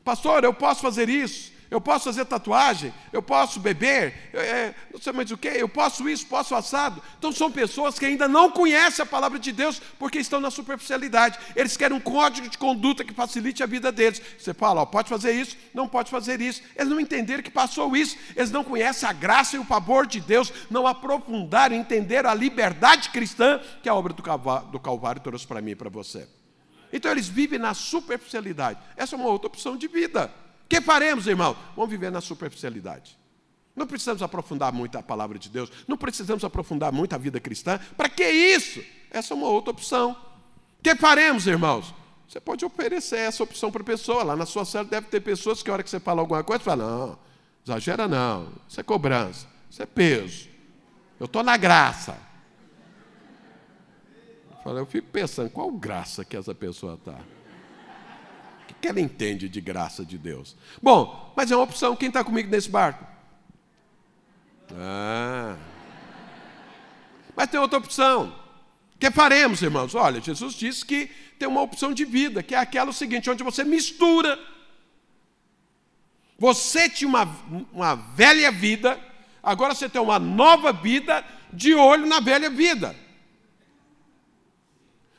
[0.03, 1.54] Pastor, eu posso fazer isso?
[1.75, 6.07] Eu posso fazer tatuagem, eu posso beber, é, não sei mais o que, eu posso
[6.07, 7.03] isso, posso assado.
[7.19, 11.37] Então são pessoas que ainda não conhecem a palavra de Deus porque estão na superficialidade.
[11.53, 14.21] Eles querem um código de conduta que facilite a vida deles.
[14.39, 16.61] Você fala, ó, pode fazer isso, não pode fazer isso.
[16.77, 20.21] Eles não entenderam que passou isso, eles não conhecem a graça e o favor de
[20.21, 25.71] Deus, não aprofundaram, entenderam a liberdade cristã que a obra do Calvário trouxe para mim
[25.71, 26.25] e para você.
[26.93, 28.79] Então eles vivem na superficialidade.
[28.95, 30.31] Essa é uma outra opção de vida.
[30.67, 31.55] Que faremos, irmão?
[31.75, 33.17] Vamos viver na superficialidade.
[33.75, 37.79] Não precisamos aprofundar muito a palavra de Deus, não precisamos aprofundar muito a vida cristã.
[37.97, 38.81] Para que isso?
[39.11, 40.15] Essa é uma outra opção.
[40.81, 41.93] Que faremos, irmãos?
[42.27, 44.23] Você pode oferecer essa opção para a pessoa.
[44.23, 46.63] Lá na sua célula deve ter pessoas que, a hora que você fala alguma coisa,
[46.63, 47.19] fala: não,
[47.65, 50.49] exagera não, isso é cobrança, isso é peso.
[51.19, 52.17] Eu estou na graça.
[54.65, 57.19] Eu fico pensando, qual graça que essa pessoa está?
[58.85, 60.55] Que ela entende de graça de Deus?
[60.81, 61.95] Bom, mas é uma opção.
[61.95, 63.03] Quem está comigo nesse barco?
[64.73, 65.57] Ah.
[67.35, 68.35] Mas tem outra opção.
[68.99, 69.95] Que faremos, irmãos?
[69.95, 73.63] Olha, Jesus disse que tem uma opção de vida, que é aquela seguinte, onde você
[73.63, 74.39] mistura.
[76.37, 77.23] Você tinha uma,
[77.73, 78.99] uma velha vida,
[79.41, 82.95] agora você tem uma nova vida de olho na velha vida.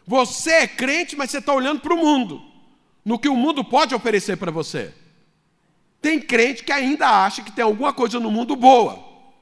[0.07, 2.46] Você é crente, mas você está olhando para o mundo
[3.07, 4.93] no que o mundo pode oferecer para você.
[6.03, 8.99] Tem crente que ainda acha que tem alguma coisa no mundo boa,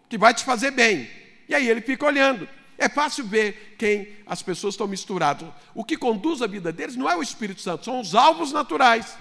[0.07, 1.09] que vai te fazer bem.
[1.48, 2.46] E aí ele fica olhando.
[2.77, 5.48] É fácil ver quem as pessoas estão misturadas.
[5.74, 9.16] O que conduz a vida deles não é o Espírito Santo, são os alvos naturais.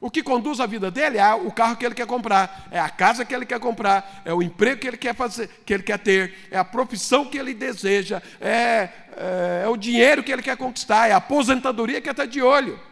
[0.00, 2.88] O que conduz a vida dele é o carro que ele quer comprar, é a
[2.88, 5.98] casa que ele quer comprar, é o emprego que ele quer fazer, que ele quer
[6.00, 10.56] ter, é a profissão que ele deseja, é, é, é o dinheiro que ele quer
[10.56, 12.87] conquistar, é a aposentadoria que está de olho.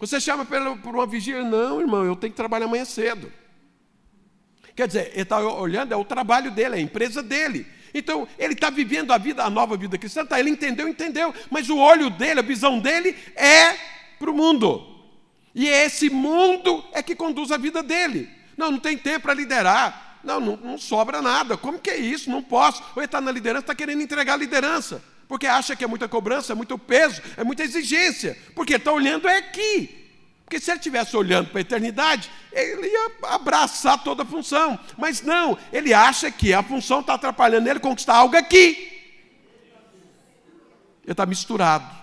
[0.00, 1.44] Você chama por uma vigília?
[1.44, 3.30] Não, irmão, eu tenho que trabalhar amanhã cedo.
[4.74, 7.66] Quer dizer, ele está olhando, é o trabalho dele, é a empresa dele.
[7.92, 11.68] Então, ele está vivendo a vida, a nova vida cristã, tá, ele entendeu, entendeu, mas
[11.68, 13.76] o olho dele, a visão dele é
[14.18, 14.86] para o mundo.
[15.54, 18.30] E esse mundo é que conduz a vida dele.
[18.56, 20.20] Não, não tem tempo para liderar.
[20.24, 21.58] Não, não, não, sobra nada.
[21.58, 22.30] Como que é isso?
[22.30, 22.82] Não posso.
[22.94, 26.08] Ou ele está na liderança, está querendo entregar a liderança porque acha que é muita
[26.08, 30.10] cobrança, é muito peso, é muita exigência, porque está olhando é aqui.
[30.44, 34.76] Porque se ele estivesse olhando para a eternidade, ele ia abraçar toda a função.
[34.98, 38.88] Mas não, ele acha que a função está atrapalhando ele conquistar algo aqui.
[41.04, 41.96] Ele está misturado.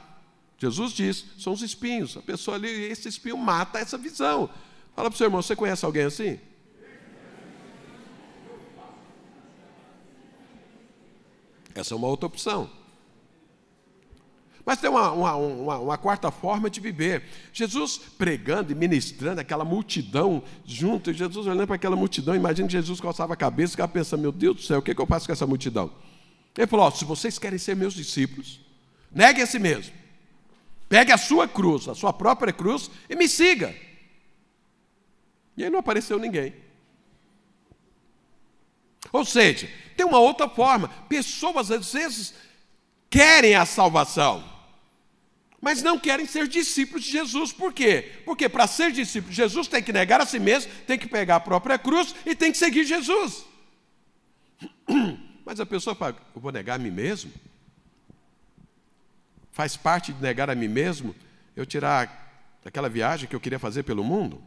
[0.57, 2.15] Jesus diz: são os espinhos.
[2.15, 4.49] A pessoa ali, esse espinho mata essa visão.
[4.95, 6.39] Fala para o seu irmão: você conhece alguém assim?
[11.75, 12.86] Essa é uma outra opção.
[14.67, 17.23] Mas tem uma, uma, uma, uma, quarta forma de viver.
[17.53, 22.99] Jesus pregando e ministrando aquela multidão junto, e Jesus olhando para aquela multidão, imagina Jesus
[22.99, 25.05] coçava a cabeça e ficava pensando: meu Deus do céu, o que, é que eu
[25.05, 25.89] faço com essa multidão?
[26.57, 28.59] Ele falou: se vocês querem ser meus discípulos,
[29.09, 29.93] negue a si mesmo.
[30.89, 33.73] Pegue a sua cruz, a sua própria cruz, e me siga.
[35.55, 36.53] E aí não apareceu ninguém.
[39.13, 40.89] Ou seja, tem uma outra forma.
[41.07, 42.33] Pessoas às vezes
[43.09, 44.56] querem a salvação
[45.61, 47.51] mas não querem ser discípulos de Jesus.
[47.51, 48.21] Por quê?
[48.25, 51.37] Porque para ser discípulo de Jesus tem que negar a si mesmo, tem que pegar
[51.37, 53.45] a própria cruz e tem que seguir Jesus.
[55.45, 57.31] Mas a pessoa fala: Eu vou negar a mim mesmo?
[59.51, 61.15] Faz parte de negar a mim mesmo
[61.55, 62.25] eu tirar
[62.63, 64.41] aquela viagem que eu queria fazer pelo mundo?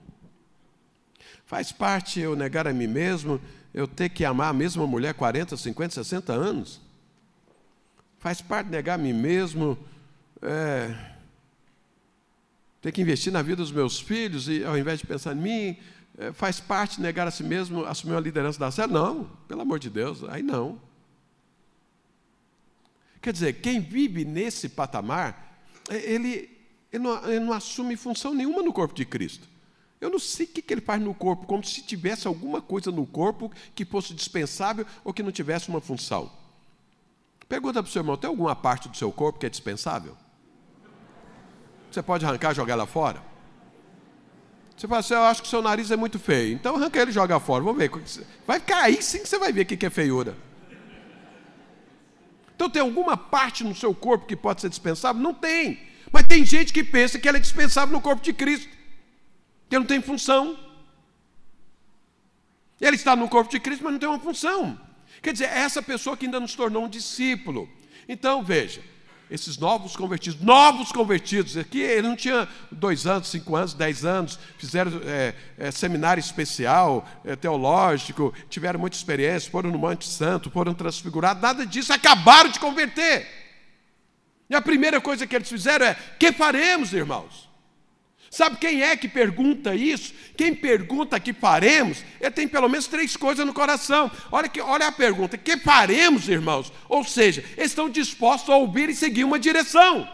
[1.45, 3.41] Faz parte eu negar a mim mesmo
[3.75, 6.81] eu ter que amar a mesma mulher 40, 50, 60 anos?
[8.21, 9.77] Faz parte negar a mim mesmo
[10.43, 10.95] é,
[12.81, 15.77] ter que investir na vida dos meus filhos e ao invés de pensar em mim,
[16.19, 19.01] é, faz parte negar a si mesmo, assumir a liderança da célula?
[19.01, 20.81] Não, pelo amor de Deus, aí não.
[23.21, 26.51] Quer dizer, quem vive nesse patamar, é, ele,
[26.93, 29.49] ele, não, ele não assume função nenhuma no corpo de Cristo.
[30.01, 33.07] Eu não sei o que ele faz no corpo, como se tivesse alguma coisa no
[33.07, 36.33] corpo que fosse dispensável ou que não tivesse uma função.
[37.47, 40.17] Pergunta para o seu irmão: tem alguma parte do seu corpo que é dispensável?
[41.91, 43.23] Você pode arrancar e jogar ela fora?
[44.77, 46.55] Você fala assim, eu acho que seu nariz é muito feio.
[46.55, 47.63] Então arranca ele e joga fora.
[47.63, 47.91] Vamos ver.
[48.47, 50.37] Vai cair sim que você vai ver o que é feiura.
[52.55, 55.21] Então tem alguma parte no seu corpo que pode ser dispensável?
[55.21, 55.81] Não tem.
[56.13, 58.69] Mas tem gente que pensa que ela é dispensável no corpo de Cristo.
[59.69, 60.59] Que não tem função.
[62.81, 64.81] Ele está no corpo de Cristo, mas não tem uma função.
[65.21, 67.69] Quer dizer, é essa pessoa que ainda nos tornou um discípulo.
[68.09, 68.83] Então, veja,
[69.31, 74.39] esses novos convertidos, novos convertidos, aqui ele não tinha dois anos, cinco anos, dez anos,
[74.59, 80.75] fizeram é, é, seminário especial, é, teológico, tiveram muita experiência, foram no Monte Santo, foram
[80.75, 83.27] transfigurados, nada disso, acabaram de converter.
[84.49, 87.50] E a primeira coisa que eles fizeram é: que faremos, irmãos?
[88.31, 90.15] Sabe quem é que pergunta isso?
[90.37, 94.09] Quem pergunta que faremos, ele tem pelo menos três coisas no coração.
[94.31, 96.73] Olha, que, olha a pergunta: que faremos, irmãos?
[96.89, 100.09] Ou seja, eles estão dispostos a ouvir e seguir uma direção.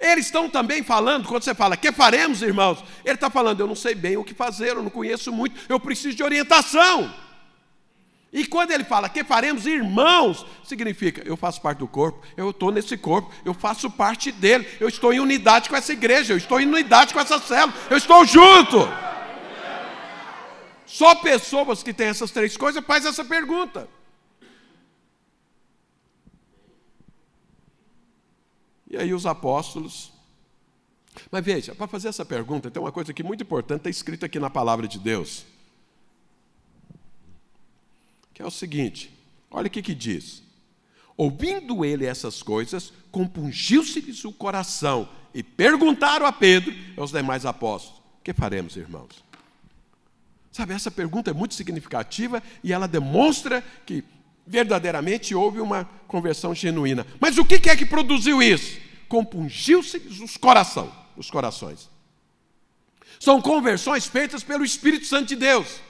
[0.00, 2.82] Eles estão também falando, quando você fala, que faremos, irmãos?
[3.04, 5.78] Ele está falando, eu não sei bem o que fazer, eu não conheço muito, eu
[5.78, 7.14] preciso de orientação.
[8.34, 12.72] E quando ele fala que faremos irmãos, significa eu faço parte do corpo, eu estou
[12.72, 16.60] nesse corpo, eu faço parte dele, eu estou em unidade com essa igreja, eu estou
[16.60, 18.88] em unidade com essa célula, eu estou junto.
[20.84, 23.88] Só pessoas que têm essas três coisas faz essa pergunta.
[28.90, 30.12] E aí os apóstolos.
[31.30, 34.40] Mas veja, para fazer essa pergunta, tem uma coisa que muito importante, está escrito aqui
[34.40, 35.53] na palavra de Deus
[38.34, 39.10] que é o seguinte:
[39.50, 40.42] olha o que, que diz.
[41.16, 48.02] Ouvindo ele essas coisas, compungiu-se-lhes o coração e perguntaram a Pedro e aos demais apóstolos:
[48.22, 49.24] Que faremos, irmãos?
[50.50, 54.04] Sabe, essa pergunta é muito significativa e ela demonstra que
[54.46, 57.06] verdadeiramente houve uma conversão genuína.
[57.18, 58.78] Mas o que é que produziu isso?
[59.08, 61.90] Compungiu-se-lhes os coração, os corações.
[63.18, 65.80] São conversões feitas pelo Espírito Santo de Deus.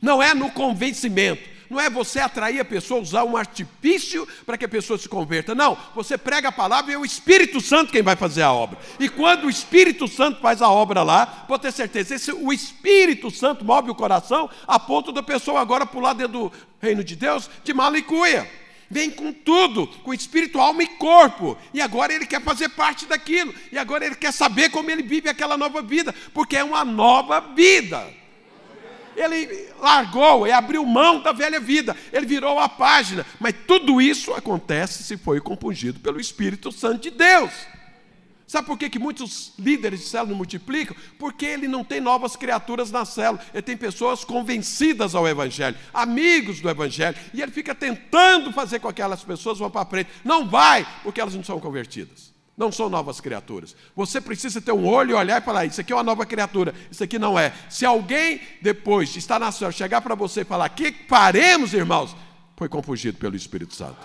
[0.00, 4.64] Não é no convencimento, não é você atrair a pessoa, usar um artifício para que
[4.64, 5.54] a pessoa se converta.
[5.54, 8.78] Não, você prega a palavra e é o Espírito Santo quem vai fazer a obra.
[8.98, 13.30] E quando o Espírito Santo faz a obra lá, pode ter certeza, esse, o Espírito
[13.30, 17.48] Santo move o coração a ponto da pessoa agora pular dentro do reino de Deus
[17.62, 18.50] de malicuia.
[18.90, 21.56] Vem com tudo, com espírito, alma e corpo.
[21.72, 23.52] E agora ele quer fazer parte daquilo.
[23.72, 27.40] E agora ele quer saber como ele vive aquela nova vida, porque é uma nova
[27.40, 28.06] vida
[29.16, 33.24] ele largou e abriu mão da velha vida, ele virou a página.
[33.38, 37.52] Mas tudo isso acontece se foi compungido pelo Espírito Santo de Deus.
[38.46, 40.94] Sabe por que, que muitos líderes de célula não multiplicam?
[41.18, 46.60] Porque ele não tem novas criaturas na célula, ele tem pessoas convencidas ao Evangelho, amigos
[46.60, 50.10] do Evangelho, e ele fica tentando fazer com que aquelas pessoas vão para frente.
[50.22, 52.33] Não vai, porque elas não são convertidas.
[52.56, 53.74] Não são novas criaturas.
[53.96, 56.72] Você precisa ter um olho e olhar e falar: Isso aqui é uma nova criatura,
[56.90, 57.52] isso aqui não é.
[57.68, 62.14] Se alguém, depois de estar na céu, chegar para você e falar: Que faremos, irmãos?
[62.56, 63.98] Foi compungido pelo Espírito Santo.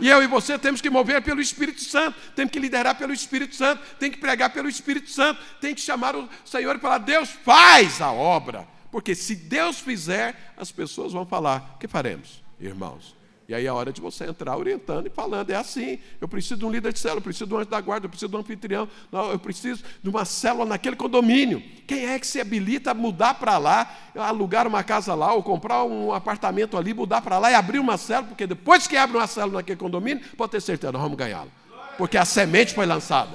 [0.00, 3.54] E eu e você temos que mover pelo Espírito Santo, temos que liderar pelo Espírito
[3.54, 7.28] Santo, tem que pregar pelo Espírito Santo, tem que chamar o Senhor e falar: Deus
[7.28, 8.66] faz a obra.
[8.90, 13.19] Porque se Deus fizer, as pessoas vão falar: Que faremos, irmãos?
[13.50, 15.50] E aí é hora de você entrar orientando e falando.
[15.50, 15.98] É assim.
[16.20, 18.08] Eu preciso de um líder de célula, eu preciso de um anjo da guarda, eu
[18.08, 21.60] preciso de um anfitrião, eu preciso de uma célula naquele condomínio.
[21.84, 25.82] Quem é que se habilita a mudar para lá, alugar uma casa lá, ou comprar
[25.82, 28.28] um apartamento ali, mudar para lá e abrir uma célula?
[28.28, 31.48] Porque depois que abre uma célula naquele condomínio, pode ter certeza, nós vamos ganhá-la.
[31.98, 33.32] Porque a semente foi lançada.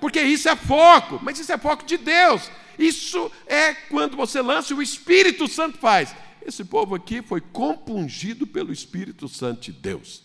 [0.00, 2.50] Porque isso é foco, mas isso é foco de Deus.
[2.76, 6.12] Isso é quando você lança, o Espírito Santo faz.
[6.44, 10.22] Esse povo aqui foi compungido pelo Espírito Santo de Deus.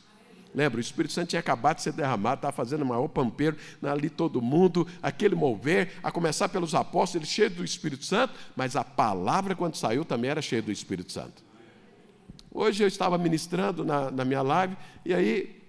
[0.53, 4.09] Lembra, o Espírito Santo tinha acabado de ser derramado, estava fazendo o maior pampeiro ali
[4.09, 8.83] todo mundo, aquele mover, a começar pelos apóstolos, ele cheio do Espírito Santo, mas a
[8.83, 11.43] palavra, quando saiu, também era cheia do Espírito Santo.
[12.51, 15.61] Hoje eu estava ministrando na, na minha live, e aí,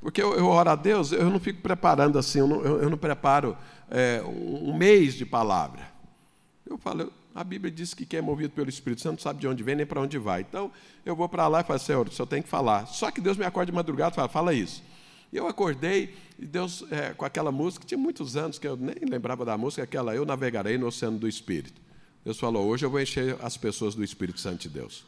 [0.00, 2.90] porque eu, eu oro a Deus, eu não fico preparando assim, eu não, eu, eu
[2.90, 3.56] não preparo
[3.90, 5.86] é, um mês de palavra.
[6.64, 9.62] Eu falo, a Bíblia diz que quem é movido pelo Espírito Santo sabe de onde
[9.62, 10.40] vem nem para onde vai.
[10.40, 10.72] Então,
[11.06, 12.86] eu vou para lá e falo, Senhor, Senhor tem que falar.
[12.86, 14.82] Só que Deus me acorda de madrugada e fala, fala isso.
[15.32, 19.08] E eu acordei, e Deus, é, com aquela música, tinha muitos anos que eu nem
[19.08, 21.80] lembrava da música, aquela Eu Navegarei no Oceano do Espírito.
[22.24, 25.04] Deus falou, hoje eu vou encher as pessoas do Espírito Santo de Deus.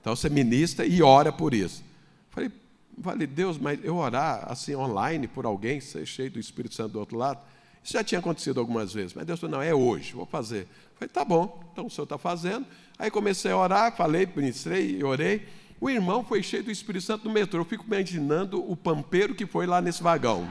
[0.00, 1.84] Então você ministra e ora por isso.
[2.30, 2.50] Falei,
[2.98, 6.98] vale Deus, mas eu orar assim online por alguém, ser cheio do Espírito Santo do
[6.98, 7.38] outro lado,
[7.82, 10.68] isso já tinha acontecido algumas vezes, mas Deus falou, não, é hoje, vou fazer.
[11.02, 12.66] Falei, tá bom, então o senhor está fazendo.
[12.98, 15.48] Aí comecei a orar, falei, ministrei e orei.
[15.80, 17.60] O irmão foi cheio do Espírito Santo no metrô.
[17.60, 20.50] Eu fico imaginando o pampeiro que foi lá nesse vagão.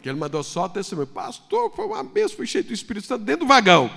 [0.00, 1.08] Que ele mandou só testemunho.
[1.08, 3.90] Pastor, foi uma bênção, fui cheio do Espírito Santo dentro do vagão.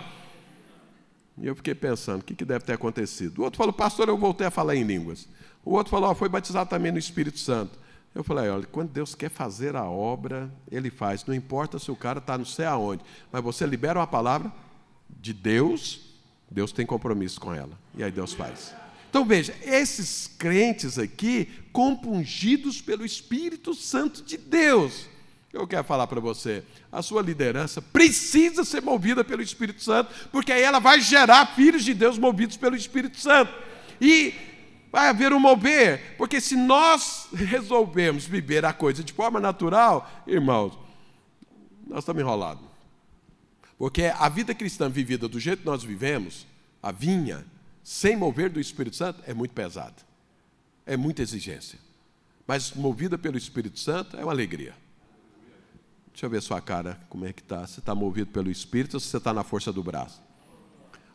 [1.38, 3.40] E eu fiquei pensando, o que, que deve ter acontecido?
[3.40, 5.28] O outro falou, pastor, eu voltei a falar em línguas.
[5.64, 7.78] O outro falou, oh, foi batizado também no Espírito Santo.
[8.16, 11.26] Eu falei, olha, quando Deus quer fazer a obra, Ele faz.
[11.26, 14.52] Não importa se o cara está não sei aonde, mas você libera uma palavra,
[15.10, 16.02] de Deus,
[16.50, 17.78] Deus tem compromisso com ela.
[17.98, 18.74] E aí Deus faz.
[19.10, 25.08] Então veja, esses crentes aqui, compungidos pelo Espírito Santo de Deus.
[25.54, 30.52] Eu quero falar para você, a sua liderança precisa ser movida pelo Espírito Santo, porque
[30.52, 33.54] aí ela vai gerar filhos de Deus movidos pelo Espírito Santo.
[34.02, 34.34] E
[34.92, 40.78] vai haver um mover, porque se nós resolvermos viver a coisa de forma natural, irmãos,
[41.88, 42.75] nós estamos enrolados.
[43.78, 46.48] Porque a vida cristã vivida do jeito que nós vivemos,
[46.82, 47.46] a vinha,
[47.84, 49.96] sem mover do Espírito Santo, é muito pesada.
[50.86, 51.80] É muita exigência.
[52.48, 54.74] Mas movida pelo Espírito Santo é uma alegria.
[56.12, 57.66] Deixa eu ver sua cara, como é que está.
[57.66, 60.22] Você está movido pelo Espírito ou você está na força do braço?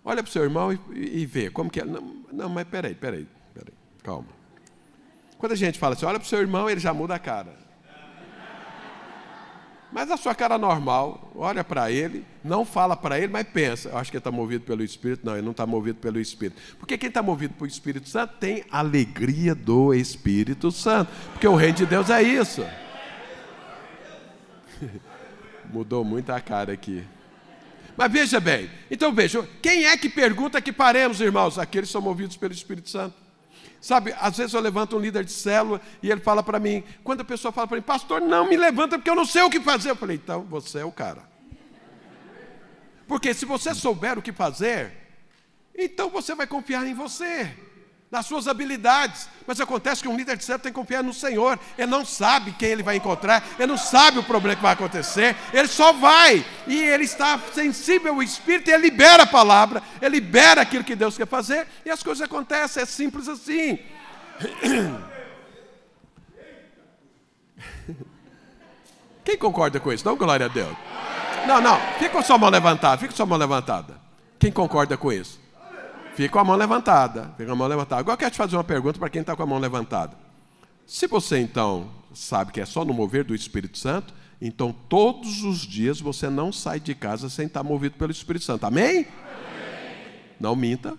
[0.04, 1.84] Olha para o seu irmão e, e, vê como que é.
[1.84, 4.28] Não, não, mas peraí, peraí, peraí, calma.
[5.38, 7.56] Quando a gente fala assim, olha para o seu irmão, ele já muda a cara.
[9.92, 13.96] Mas a sua cara normal, olha para ele, não fala para ele, mas pensa.
[13.96, 15.24] Acho que ele está movido pelo Espírito.
[15.24, 16.60] Não, ele não está movido pelo Espírito.
[16.78, 21.10] Porque quem está movido pelo Espírito Santo tem alegria do Espírito Santo.
[21.32, 22.64] Porque o reino de Deus é isso.
[25.72, 27.04] Mudou muito a cara aqui.
[27.96, 31.58] Mas veja bem, então veja, quem é que pergunta que paremos, irmãos?
[31.58, 33.14] Aqueles que são movidos pelo Espírito Santo.
[33.78, 37.20] Sabe, às vezes eu levanto um líder de célula e ele fala para mim, quando
[37.20, 39.60] a pessoa fala para mim, pastor, não me levanta porque eu não sei o que
[39.60, 39.90] fazer.
[39.90, 41.29] Eu falei, então você é o cara.
[43.10, 44.92] Porque se você souber o que fazer,
[45.76, 47.52] então você vai confiar em você,
[48.08, 49.28] nas suas habilidades.
[49.44, 51.58] Mas acontece que um líder de célula tem que confiar no Senhor.
[51.76, 55.34] Ele não sabe quem ele vai encontrar, ele não sabe o problema que vai acontecer,
[55.52, 56.46] ele só vai.
[56.68, 60.94] E ele está sensível ao Espírito e ele libera a palavra, ele libera aquilo que
[60.94, 62.80] Deus quer fazer e as coisas acontecem.
[62.80, 63.76] É simples assim.
[69.24, 70.06] Quem concorda com isso?
[70.06, 70.76] Não, glória a Deus.
[71.46, 73.94] Não, não, fica com sua mão levantada, fica com sua mão levantada.
[74.38, 75.38] Quem concorda com isso?
[76.14, 77.30] Fica com a mão levantada.
[77.36, 78.00] Fica com a mão levantada.
[78.00, 80.16] Agora eu quero te fazer uma pergunta para quem está com a mão levantada.
[80.86, 85.60] Se você então sabe que é só no mover do Espírito Santo, então todos os
[85.60, 88.64] dias você não sai de casa sem estar movido pelo Espírito Santo.
[88.64, 89.06] Amém?
[89.06, 89.06] Amém.
[90.40, 90.96] Não minta.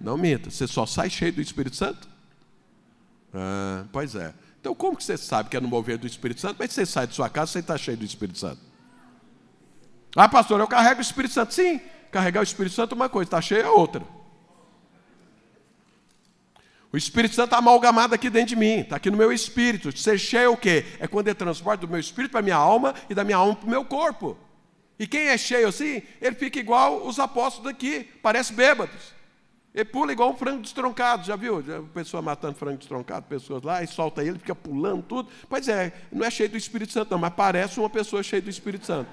[0.00, 0.50] Não minta.
[0.50, 2.08] Você só sai cheio do Espírito Santo?
[3.32, 4.34] Ah, pois é.
[4.60, 7.06] Então como que você sabe que é no mover do Espírito Santo, mas você sai
[7.06, 8.67] de sua casa sem estar cheio do Espírito Santo?
[10.16, 11.54] Ah, pastor, eu carrego o Espírito Santo.
[11.54, 11.80] Sim,
[12.10, 14.02] carregar o Espírito Santo é uma coisa, está cheio é outra.
[16.90, 19.96] O Espírito Santo está amalgamado aqui dentro de mim, está aqui no meu espírito.
[19.96, 20.86] Ser cheio é o quê?
[20.98, 23.54] É quando ele transporta do meu espírito para a minha alma e da minha alma
[23.54, 24.38] para o meu corpo.
[24.98, 29.18] E quem é cheio assim, ele fica igual os apóstolos daqui, parece bêbados.
[29.74, 31.62] Ele pula igual um frango destroncado, já viu?
[31.62, 35.28] Já, pessoa matando frango destroncado, pessoas lá, e solta ele, fica pulando tudo.
[35.48, 38.50] Pois é, não é cheio do Espírito Santo, não, mas parece uma pessoa cheia do
[38.50, 39.08] Espírito Santo.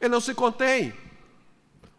[0.00, 0.92] Ele não se contém.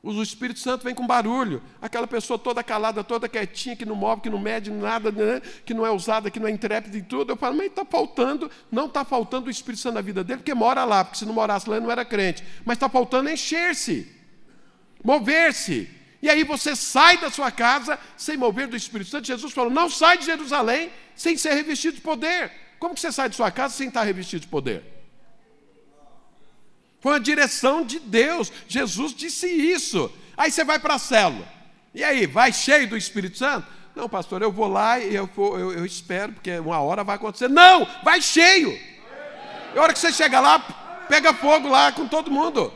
[0.04, 1.62] O Espírito Santo vem com barulho.
[1.82, 5.42] Aquela pessoa toda calada, toda quietinha, que não move, que não mede nada, né?
[5.66, 7.34] que não é usada, que não é intrépida e tudo.
[7.34, 10.54] Eu falo, mas está faltando, não está faltando o Espírito Santo na vida dele, porque
[10.54, 12.44] mora lá, porque se não morasse lá ele não era crente.
[12.64, 14.10] Mas está faltando encher-se,
[15.04, 15.90] mover-se.
[16.22, 19.28] E aí você sai da sua casa sem mover do Espírito Santo.
[19.28, 22.52] Jesus falou: não sai de Jerusalém sem ser revestido de poder.
[22.80, 24.97] Como que você sai de sua casa sem estar revestido de poder?
[27.08, 28.52] Foi uma direção de Deus.
[28.68, 30.12] Jesus disse isso.
[30.36, 31.48] Aí você vai para a célula.
[31.96, 33.66] E aí, vai cheio do Espírito Santo?
[33.96, 37.48] Não, pastor, eu vou lá e eu, eu, eu espero, porque uma hora vai acontecer.
[37.48, 38.78] Não, vai cheio.
[39.74, 40.60] E a hora que você chega lá,
[41.08, 42.74] pega fogo lá com todo mundo.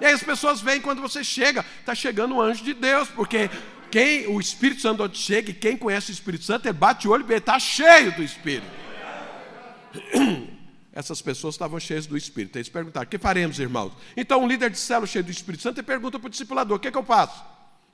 [0.00, 3.48] E aí as pessoas veem quando você chega, está chegando um anjo de Deus, porque
[3.92, 7.12] quem o Espírito Santo onde chega, e quem conhece o Espírito Santo, ele bate o
[7.12, 8.66] olho e está cheio do Espírito.
[10.92, 12.56] Essas pessoas estavam cheias do Espírito.
[12.56, 13.92] Eles perguntaram: que faremos, irmãos?
[14.16, 16.88] Então, um líder de célula cheio do Espírito Santo pergunta para o discipulador: o que,
[16.88, 17.42] é que eu faço?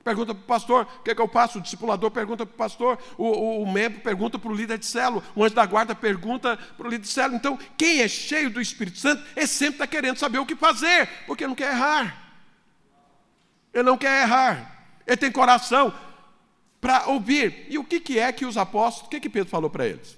[0.03, 1.59] Pergunta para o pastor, o que, é que eu faço?
[1.59, 4.85] O discipulador pergunta para o pastor, o, o, o, membro pergunta para o líder de
[4.85, 7.35] célula, o anjo da guarda pergunta para o líder de célula.
[7.35, 11.07] Então, quem é cheio do Espírito Santo, é sempre está querendo saber o que fazer,
[11.27, 12.33] porque não quer errar.
[13.73, 14.85] Ele não quer errar.
[15.05, 15.93] Ele tem coração
[16.79, 17.67] para ouvir.
[17.69, 20.17] E o que, que é que os apóstolos, o que, que Pedro falou para eles?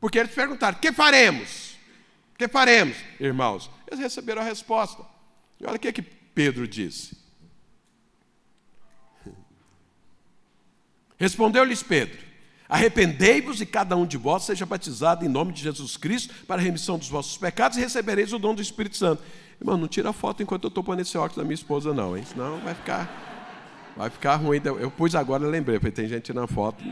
[0.00, 1.69] Porque eles perguntaram: que faremos?
[2.40, 3.70] Que faremos, irmãos?
[3.86, 5.02] Eles receberam a resposta.
[5.60, 7.18] E olha o que, é que Pedro disse.
[11.18, 12.18] Respondeu-lhes Pedro:
[12.66, 16.64] Arrependei-vos e cada um de vós seja batizado em nome de Jesus Cristo para a
[16.64, 19.22] remissão dos vossos pecados e recebereis o dom do Espírito Santo.
[19.60, 22.24] Irmão, não tira foto enquanto eu estou pondo esse óculos da minha esposa, não, hein?
[22.24, 24.62] Senão vai ficar, vai ficar ruim.
[24.64, 26.82] Eu pus agora, lembrei, porque tem gente tirando foto.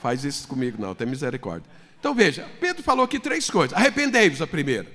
[0.00, 1.70] Faz isso comigo, não, tem misericórdia.
[2.02, 3.78] Então veja, Pedro falou aqui três coisas.
[3.78, 4.90] Arrependei-vos a primeira.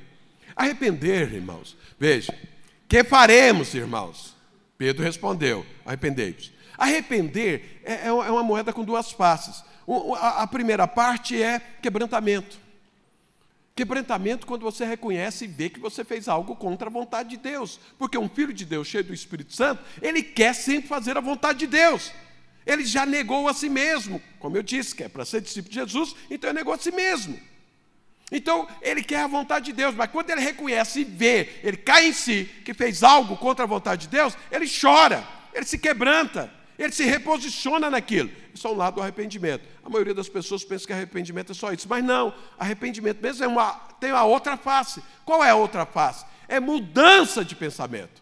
[0.53, 1.77] Arrepender, irmãos.
[1.97, 2.37] Veja,
[2.85, 4.35] que faremos, irmãos?
[4.77, 6.51] Pedro respondeu: arrependei-vos.
[6.77, 9.63] Arrepender é, é, é uma moeda com duas faces.
[10.19, 12.57] A primeira parte é quebrantamento.
[13.73, 17.79] Quebrantamento quando você reconhece e vê que você fez algo contra a vontade de Deus.
[17.97, 21.59] Porque um filho de Deus cheio do Espírito Santo, ele quer sempre fazer a vontade
[21.59, 22.11] de Deus.
[22.67, 24.21] Ele já negou a si mesmo.
[24.37, 26.91] Como eu disse, que é para ser discípulo de Jesus, então ele negou a si
[26.91, 27.39] mesmo.
[28.29, 32.07] Então, ele quer a vontade de Deus, mas quando ele reconhece e vê, ele cai
[32.07, 36.51] em si, que fez algo contra a vontade de Deus, ele chora, ele se quebranta,
[36.77, 38.29] ele se reposiciona naquilo.
[38.53, 39.63] Isso é um lado do arrependimento.
[39.81, 42.33] A maioria das pessoas pensa que arrependimento é só isso, mas não.
[42.59, 45.01] Arrependimento mesmo é uma, tem uma outra face.
[45.23, 46.25] Qual é a outra face?
[46.49, 48.21] É mudança de pensamento,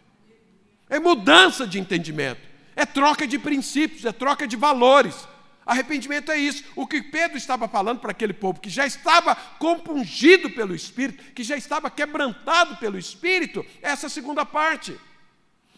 [0.87, 2.41] é mudança de entendimento,
[2.75, 5.27] é troca de princípios, é troca de valores.
[5.65, 6.63] Arrependimento é isso.
[6.75, 11.43] O que Pedro estava falando para aquele povo que já estava compungido pelo Espírito, que
[11.43, 14.95] já estava quebrantado pelo Espírito, é essa segunda parte.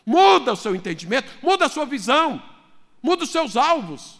[0.05, 2.41] Muda o seu entendimento, muda a sua visão,
[3.01, 4.19] muda os seus alvos.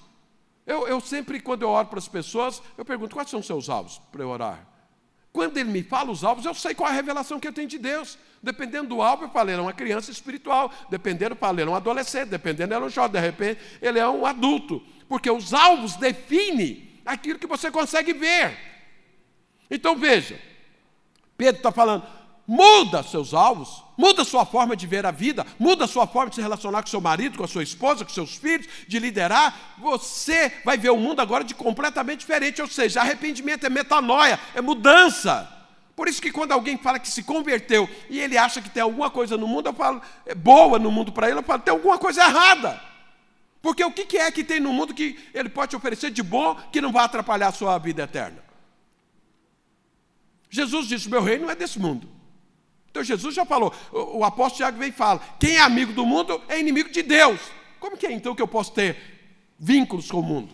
[0.66, 3.70] Eu, eu sempre, quando eu oro para as pessoas, eu pergunto: quais são os seus
[3.70, 4.66] alvos para eu orar?
[5.38, 7.68] Quando ele me fala os alvos, eu sei qual é a revelação que eu tenho
[7.68, 8.18] de Deus.
[8.42, 10.74] Dependendo do alvo, eu falei, ele é uma criança espiritual.
[10.90, 12.30] Dependendo, eu falei, ele é um adolescente.
[12.30, 13.12] Dependendo, ele é um jovem.
[13.12, 18.58] De repente, ele é um adulto porque os alvos definem aquilo que você consegue ver.
[19.70, 20.42] Então veja,
[21.38, 22.04] Pedro está falando,
[22.48, 26.42] muda seus alvos, muda sua forma de ver a vida, muda sua forma de se
[26.42, 29.76] relacionar com seu marido, com a sua esposa, com seus filhos, de liderar.
[29.80, 34.62] Você vai ver o mundo agora de completamente diferente, ou seja, arrependimento é metanoia, é
[34.62, 35.54] mudança.
[35.94, 39.10] Por isso que quando alguém fala que se converteu e ele acha que tem alguma
[39.10, 41.98] coisa no mundo, eu falo, é boa no mundo para ele, eu falo, tem alguma
[41.98, 42.80] coisa errada.
[43.62, 46.80] Porque o que é que tem no mundo que ele pode oferecer de bom que
[46.80, 48.42] não vai atrapalhar a sua vida eterna?
[50.50, 52.17] Jesus disse: Meu reino não é desse mundo.
[52.98, 56.04] Então Jesus já falou, o, o apóstolo Tiago vem e fala: quem é amigo do
[56.04, 57.40] mundo é inimigo de Deus.
[57.80, 58.98] Como que é então que eu posso ter
[59.60, 60.52] vínculos com o mundo?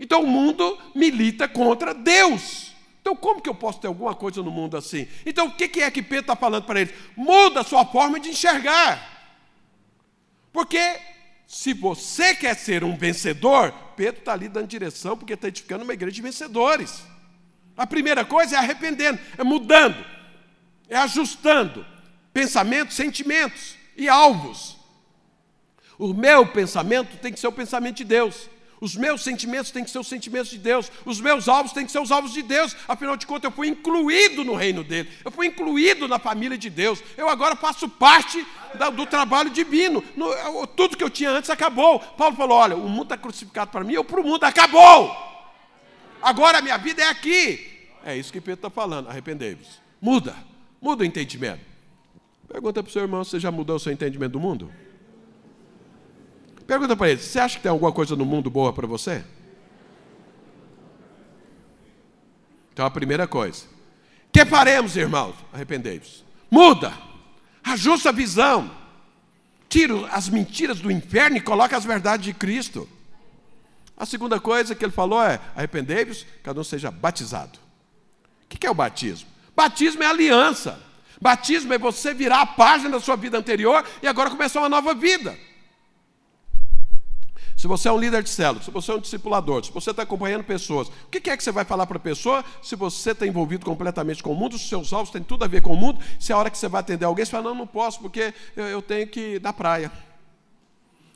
[0.00, 2.72] Então o mundo milita contra Deus.
[3.02, 5.08] Então, como que eu posso ter alguma coisa no mundo assim?
[5.26, 6.94] Então, o que é que Pedro está falando para eles?
[7.16, 9.36] Muda a sua forma de enxergar.
[10.52, 11.00] Porque
[11.48, 15.92] se você quer ser um vencedor, Pedro está ali dando direção, porque está edificando uma
[15.92, 17.02] igreja de vencedores.
[17.76, 19.96] A primeira coisa é arrependendo, é mudando,
[20.92, 21.86] é ajustando
[22.34, 24.76] pensamentos, sentimentos e alvos.
[25.98, 28.50] O meu pensamento tem que ser o pensamento de Deus.
[28.78, 30.90] Os meus sentimentos têm que ser os sentimentos de Deus.
[31.06, 32.76] Os meus alvos têm que ser os alvos de Deus.
[32.86, 35.08] Afinal de contas, eu fui incluído no reino dele.
[35.24, 37.02] Eu fui incluído na família de Deus.
[37.16, 40.04] Eu agora faço parte da, do trabalho divino.
[40.14, 42.00] No, tudo que eu tinha antes acabou.
[42.00, 44.44] Paulo falou: olha, o mundo está crucificado para mim, eu para o mundo.
[44.44, 45.16] Acabou!
[46.20, 47.88] Agora a minha vida é aqui.
[48.04, 49.08] É isso que Pedro está falando.
[49.08, 49.80] Arrependei-vos.
[50.00, 50.51] Muda.
[50.82, 51.60] Muda o entendimento.
[52.48, 54.70] Pergunta para o seu irmão: você já mudou o seu entendimento do mundo?
[56.66, 59.24] Pergunta para ele: você acha que tem alguma coisa no mundo boa para você?
[62.72, 63.64] Então a primeira coisa.
[64.32, 65.36] Que faremos, irmãos?
[65.52, 66.24] Arrependei-vos.
[66.50, 66.92] Muda.
[67.62, 68.68] Ajusta a visão.
[69.68, 72.88] Tira as mentiras do inferno e coloca as verdades de Cristo.
[73.96, 77.58] A segunda coisa que ele falou é: arrependei-vos, cada um seja batizado.
[78.44, 79.31] O que é o batismo?
[79.54, 80.80] Batismo é aliança.
[81.20, 84.94] Batismo é você virar a página da sua vida anterior e agora começar uma nova
[84.94, 85.38] vida.
[87.56, 90.02] Se você é um líder de célula, se você é um discipulador, se você está
[90.02, 93.24] acompanhando pessoas, o que é que você vai falar para a pessoa se você está
[93.24, 96.00] envolvido completamente com o mundo, os seus alvos têm tudo a ver com o mundo,
[96.18, 98.64] se a hora que você vai atender alguém, você fala, não, não posso, porque eu,
[98.64, 99.92] eu tenho que ir na praia.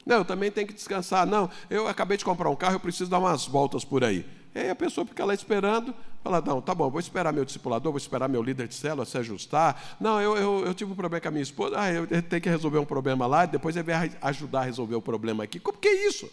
[0.06, 1.26] Não, eu também tenho que descansar.
[1.26, 4.24] Não, eu acabei de comprar um carro, eu preciso dar umas voltas por aí.
[4.56, 5.94] E aí a pessoa fica lá esperando,
[6.24, 9.18] fala, não, tá bom, vou esperar meu discipulador, vou esperar meu líder de célula se
[9.18, 9.98] ajustar.
[10.00, 12.48] Não, eu, eu, eu tive um problema com a minha esposa, ah, eu tenho que
[12.48, 15.60] resolver um problema lá, depois ele vai ajudar a resolver o problema aqui.
[15.60, 16.32] Como que é isso?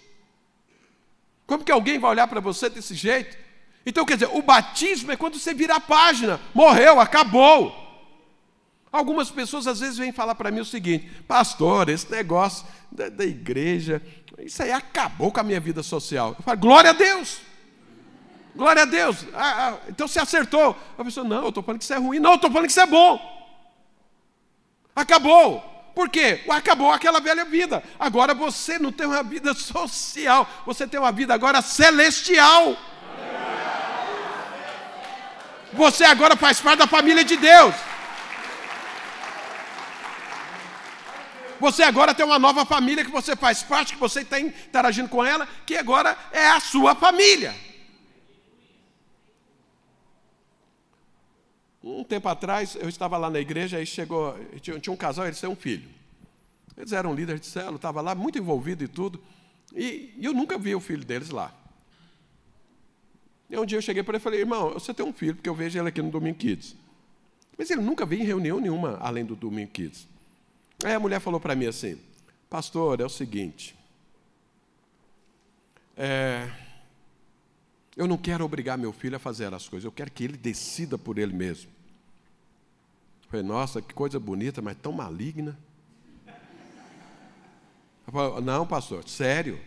[1.45, 3.38] Como que alguém vai olhar para você desse jeito?
[3.86, 7.76] Então, quer dizer, o batismo é quando você vira a página, morreu, acabou.
[8.89, 13.26] Algumas pessoas às vezes vêm falar para mim o seguinte: Pastor, esse negócio da, da,
[13.26, 14.01] igreja,
[14.39, 16.36] isso aí acabou com a minha vida social.
[16.39, 17.51] Eu falo, glória a Deus!
[18.55, 19.25] Glória a Deus.
[19.33, 20.77] Ah, ah, então você acertou.
[20.97, 22.19] A pessoa, não, eu estou falando que isso é ruim.
[22.19, 23.19] Não, eu estou falando que isso é bom.
[24.95, 25.61] Acabou.
[25.95, 26.43] Por quê?
[26.49, 27.83] Acabou aquela velha vida.
[27.99, 32.75] Agora você não tem uma vida social, você tem uma vida agora celestial.
[35.71, 37.73] Você agora faz parte da família de Deus.
[41.59, 45.23] Você agora tem uma nova família que você faz parte, que você está interagindo com
[45.23, 47.55] ela, que agora é a sua família.
[51.84, 55.39] Um tempo atrás, eu estava lá na igreja, aí chegou, tinha, tinha um casal, eles
[55.39, 55.89] têm um filho.
[56.77, 59.21] Eles eram líderes de célula, estava lá muito envolvido e tudo.
[59.75, 61.53] E, e eu nunca vi o filho deles lá.
[63.49, 65.49] E um dia eu cheguei para ele e falei, irmão, você tem um filho, porque
[65.49, 66.75] eu vejo ele aqui no Domingo Kids.
[67.57, 70.07] Mas ele nunca veio em reunião nenhuma além do Domingo Kids.
[70.84, 71.99] Aí a mulher falou para mim assim,
[72.49, 73.75] pastor, é o seguinte,
[75.95, 76.49] é,
[77.95, 80.97] eu não quero obrigar meu filho a fazer as coisas, eu quero que ele decida
[80.97, 81.69] por ele mesmo.
[83.23, 85.57] Eu falei, nossa, que coisa bonita, mas tão maligna.
[88.11, 89.59] Falei, não, pastor, sério.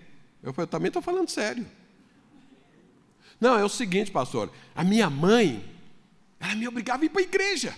[0.43, 1.67] Eu falei, eu também estou falando sério.
[3.41, 5.65] Não, é o seguinte, pastor, a minha mãe,
[6.39, 7.75] ela me obrigava a ir para a igreja.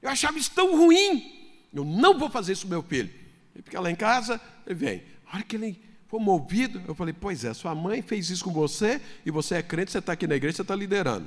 [0.00, 1.32] Eu achava isso tão ruim.
[1.72, 3.10] Eu não vou fazer isso meu filho.
[3.54, 5.02] Ele fica lá em casa, ele vem.
[5.26, 8.52] A hora que ele for movido, eu falei, pois é, sua mãe fez isso com
[8.52, 11.26] você, e você é crente, você está aqui na igreja, você está liderando.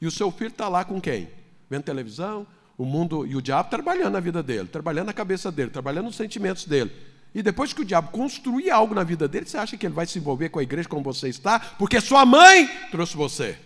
[0.00, 1.28] E o seu filho está lá com quem?
[1.68, 5.70] Vendo televisão, o mundo e o diabo trabalhando na vida dele, trabalhando na cabeça dele,
[5.70, 6.92] trabalhando nos sentimentos dele.
[7.34, 10.06] E depois que o diabo construir algo na vida dele, você acha que ele vai
[10.06, 11.58] se envolver com a igreja como você está?
[11.58, 13.58] Porque sua mãe trouxe você.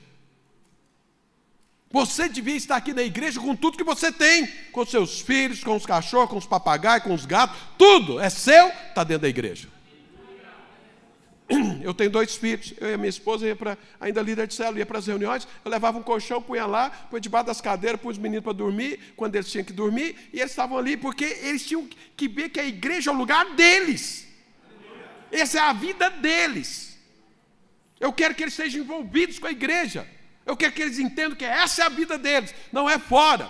[1.93, 5.77] Você devia estar aqui na igreja com tudo que você tem, com seus filhos, com
[5.77, 9.69] os cachorros, com os papagaios, com os gatos, tudo é seu, está dentro da igreja.
[11.83, 14.79] Eu tenho dois filhos, eu e a minha esposa ia para, ainda líder de célula,
[14.79, 18.13] ia para as reuniões, eu levava um colchão, punha lá, punha debaixo das cadeiras, punha
[18.13, 21.67] os meninos para dormir, quando eles tinham que dormir, e eles estavam ali porque eles
[21.67, 21.87] tinham
[22.17, 24.27] que ver que a igreja é o lugar deles.
[25.31, 26.97] Essa é a vida deles.
[28.01, 30.07] Eu quero que eles sejam envolvidos com a igreja.
[30.45, 33.49] Eu quero que eles entendam que essa é a vida deles, não é fora.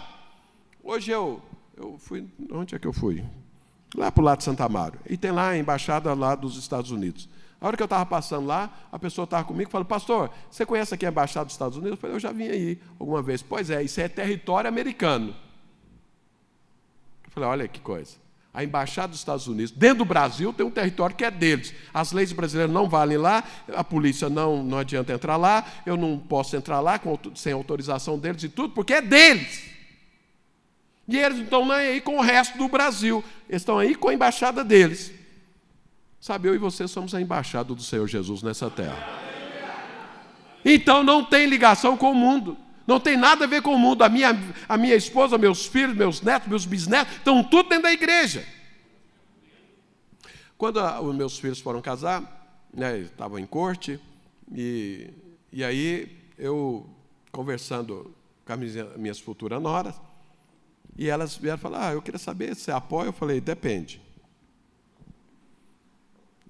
[0.82, 1.42] Hoje eu,
[1.76, 3.24] eu fui, onde é que eu fui?
[3.94, 4.98] Lá para o lado de Santa Amaro.
[5.08, 7.28] E tem lá a embaixada lá dos Estados Unidos.
[7.60, 10.66] A hora que eu estava passando lá, a pessoa estava comigo e falou, pastor, você
[10.66, 11.92] conhece aqui a embaixada dos Estados Unidos?
[11.92, 13.42] Eu falei, eu já vim aí alguma vez.
[13.42, 15.34] Pois é, isso é território americano.
[17.24, 18.21] Eu falei, olha que coisa
[18.54, 21.72] a embaixada dos Estados Unidos, dentro do Brasil, tem um território que é deles.
[21.92, 23.42] As leis brasileiras não valem lá,
[23.74, 28.18] a polícia não, não adianta entrar lá, eu não posso entrar lá com, sem autorização
[28.18, 29.64] deles e tudo, porque é deles.
[31.08, 34.08] E eles não estão nem aí com o resto do Brasil, eles estão aí com
[34.08, 35.12] a embaixada deles.
[36.20, 39.20] Sabe, eu e você somos a embaixada do Senhor Jesus nessa terra.
[40.64, 42.56] Então não tem ligação com o mundo.
[42.86, 44.02] Não tem nada a ver com o mundo.
[44.02, 44.30] A minha,
[44.68, 48.46] a minha esposa, meus filhos, meus netos, meus bisnetos, estão tudo dentro da igreja.
[50.58, 54.00] Quando a, os meus filhos foram casar, né, estavam em corte,
[54.54, 55.10] e,
[55.52, 56.88] e aí eu
[57.30, 58.14] conversando
[58.44, 59.94] com as minhas, minhas futuras noras,
[60.96, 63.06] e elas vieram falar, ah, eu queria saber se apoia.
[63.08, 64.00] Eu falei, depende.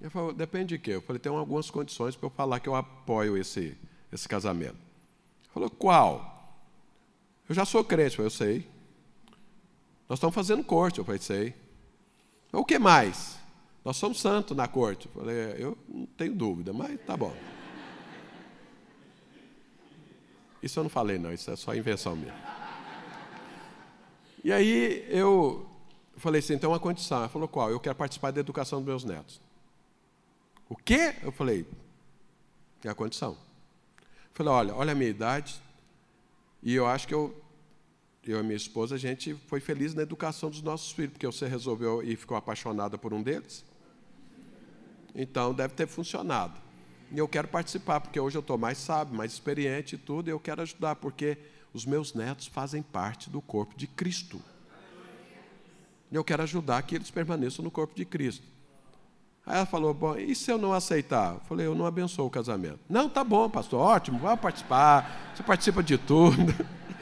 [0.01, 0.91] Eu falei, depende de quê?
[0.91, 3.77] Eu falei, tem algumas condições para eu falar que eu apoio esse,
[4.11, 4.75] esse casamento.
[5.53, 6.33] Falou, qual?
[7.47, 8.67] Eu já sou crente, eu sei.
[10.09, 11.53] Nós estamos fazendo corte, eu falei, sei.
[12.51, 13.37] O que mais?
[13.85, 15.07] Nós somos santos na corte.
[15.07, 17.35] Eu falei, é, eu não tenho dúvida, mas tá bom.
[20.61, 22.33] Isso eu não falei, não, isso é só invenção minha.
[24.43, 25.67] E aí eu
[26.17, 27.19] falei assim, então uma condição.
[27.19, 27.69] Ela falou, qual?
[27.69, 29.41] Eu quero participar da educação dos meus netos.
[30.69, 31.15] O quê?
[31.21, 31.67] Eu falei,
[32.83, 33.37] é a condição.
[34.33, 35.61] Falei, olha, olha a minha idade,
[36.61, 37.39] e eu acho que eu,
[38.25, 41.47] eu e minha esposa, a gente foi feliz na educação dos nossos filhos, porque você
[41.47, 43.63] resolveu e ficou apaixonada por um deles.
[45.13, 46.59] Então, deve ter funcionado.
[47.11, 50.31] E eu quero participar, porque hoje eu estou mais sábio, mais experiente e tudo, e
[50.31, 51.37] eu quero ajudar, porque
[51.71, 54.41] os meus netos fazem parte do corpo de Cristo.
[56.11, 58.52] E eu quero ajudar que eles permaneçam no corpo de Cristo.
[59.45, 61.35] Aí ela falou: Bom, e se eu não aceitar?
[61.35, 62.79] Eu falei: Eu não abençoo o casamento.
[62.89, 65.33] Não, tá bom, pastor, ótimo, vai participar.
[65.35, 66.53] Você participa de tudo.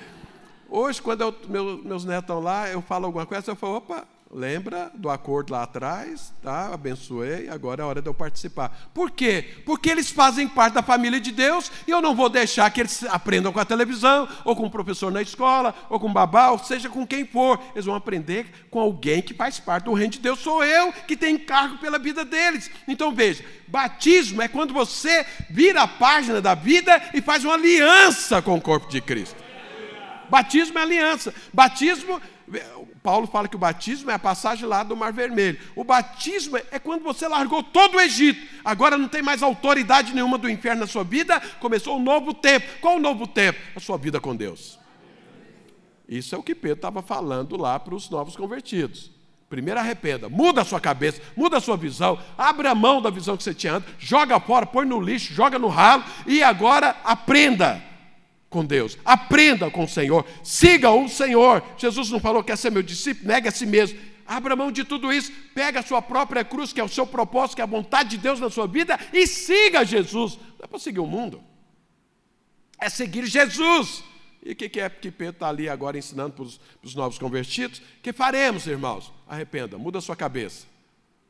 [0.70, 4.08] Hoje, quando eu, meu, meus netos estão lá, eu falo alguma coisa, eu falo: Opa,
[4.34, 6.74] Lembra do acordo lá atrás, tá?
[6.74, 8.90] Abençoei, agora é hora de eu participar.
[8.94, 9.58] Por quê?
[9.66, 13.04] Porque eles fazem parte da família de Deus e eu não vou deixar que eles
[13.04, 16.60] aprendam com a televisão, ou com o professor na escola, ou com o babá, ou
[16.60, 17.62] seja com quem for.
[17.76, 20.40] Eles vão aprender com alguém que faz parte do reino de Deus.
[20.40, 22.72] Sou eu que tenho encargo pela vida deles.
[22.88, 28.42] Então veja, batismo é quando você vira a página da vida e faz uma aliança
[28.42, 29.44] com o corpo de Cristo.
[30.30, 31.34] Batismo é aliança.
[31.54, 32.22] Batismo
[33.04, 35.60] Paulo fala que o batismo é a passagem lá do Mar Vermelho.
[35.76, 38.46] O batismo é quando você largou todo o Egito.
[38.64, 41.40] Agora não tem mais autoridade nenhuma do inferno na sua vida.
[41.60, 42.68] Começou um novo tempo.
[42.80, 43.60] Qual o novo tempo?
[43.76, 44.80] A sua vida com Deus.
[46.08, 49.10] Isso é o que Pedro estava falando lá para os novos convertidos.
[49.50, 53.36] Primeiro arrependa, muda a sua cabeça, muda a sua visão, abre a mão da visão
[53.36, 57.91] que você tinha antes, joga fora, põe no lixo, joga no ralo e agora aprenda
[58.52, 58.98] com Deus.
[59.04, 60.26] Aprenda com o Senhor.
[60.44, 61.64] Siga o Senhor.
[61.78, 63.98] Jesus não falou que quer ser meu discípulo, nega a si mesmo.
[64.28, 67.56] abra mão de tudo isso, pega a sua própria cruz, que é o seu propósito,
[67.56, 70.38] que é a vontade de Deus na sua vida, e siga Jesus.
[70.38, 71.42] Não é para seguir o mundo,
[72.78, 74.04] é seguir Jesus.
[74.44, 76.44] E o que, é que Pedro está ali agora ensinando para
[76.84, 77.82] os novos convertidos?
[78.02, 79.14] que faremos, irmãos?
[79.28, 80.66] Arrependa, muda sua cabeça.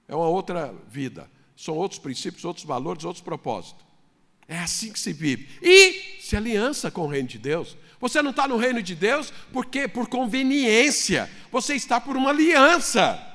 [0.08, 1.30] É uma outra vida.
[1.56, 3.91] São outros princípios, outros valores, outros propósitos.
[4.48, 5.48] É assim que se vive.
[5.62, 7.78] E se aliança com o reino de Deus.
[8.00, 11.30] Você não está no reino de Deus porque por conveniência.
[11.52, 13.28] Você está por uma aliança.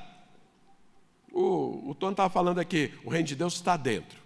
[1.31, 4.19] O, o Tony estava falando aqui, o reino de Deus está dentro.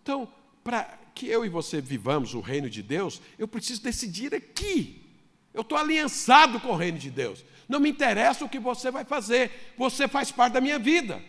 [0.00, 0.28] Então,
[0.62, 5.02] para que eu e você vivamos o reino de Deus, eu preciso decidir aqui.
[5.52, 7.44] Eu estou aliançado com o reino de Deus.
[7.68, 11.20] Não me interessa o que você vai fazer, você faz parte da minha vida.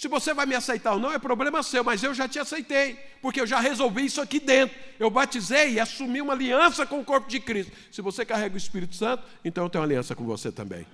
[0.00, 2.96] Se você vai me aceitar ou não, é problema seu, mas eu já te aceitei,
[3.20, 4.74] porque eu já resolvi isso aqui dentro.
[4.98, 7.70] Eu batizei e assumi uma aliança com o corpo de Cristo.
[7.92, 10.86] Se você carrega o Espírito Santo, então eu tenho aliança com você também.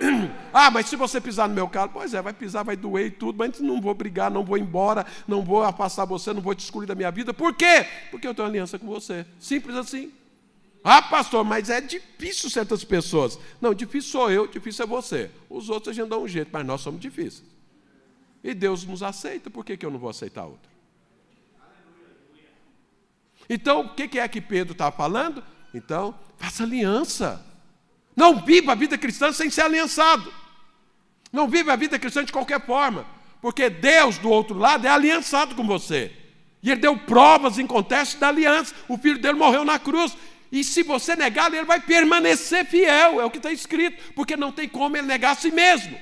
[0.50, 3.10] Ah, mas se você pisar no meu carro, pois é, vai pisar, vai doer e
[3.10, 6.60] tudo, mas não vou brigar, não vou embora, não vou afastar você, não vou te
[6.60, 7.34] excluir da minha vida.
[7.34, 7.86] Por quê?
[8.10, 9.26] Porque eu tenho aliança com você.
[9.38, 10.10] Simples assim.
[10.82, 13.38] Ah, pastor, mas é difícil certas pessoas.
[13.60, 15.30] Não, difícil sou eu, difícil é você.
[15.50, 17.53] Os outros a gente dá um jeito, mas nós somos difíceis.
[18.44, 20.70] E Deus nos aceita, por que, que eu não vou aceitar outro?
[23.48, 25.42] Então, o que é que Pedro está falando?
[25.72, 27.44] Então, faça aliança.
[28.14, 30.30] Não viva a vida cristã sem ser aliançado.
[31.32, 33.06] Não viva a vida cristã de qualquer forma.
[33.40, 36.12] Porque Deus, do outro lado, é aliançado com você.
[36.62, 38.74] E ele deu provas em contexto da aliança.
[38.88, 40.16] O filho dele morreu na cruz.
[40.52, 43.20] E se você negar, ele vai permanecer fiel.
[43.20, 44.12] É o que está escrito.
[44.14, 45.98] Porque não tem como ele negar a si mesmo.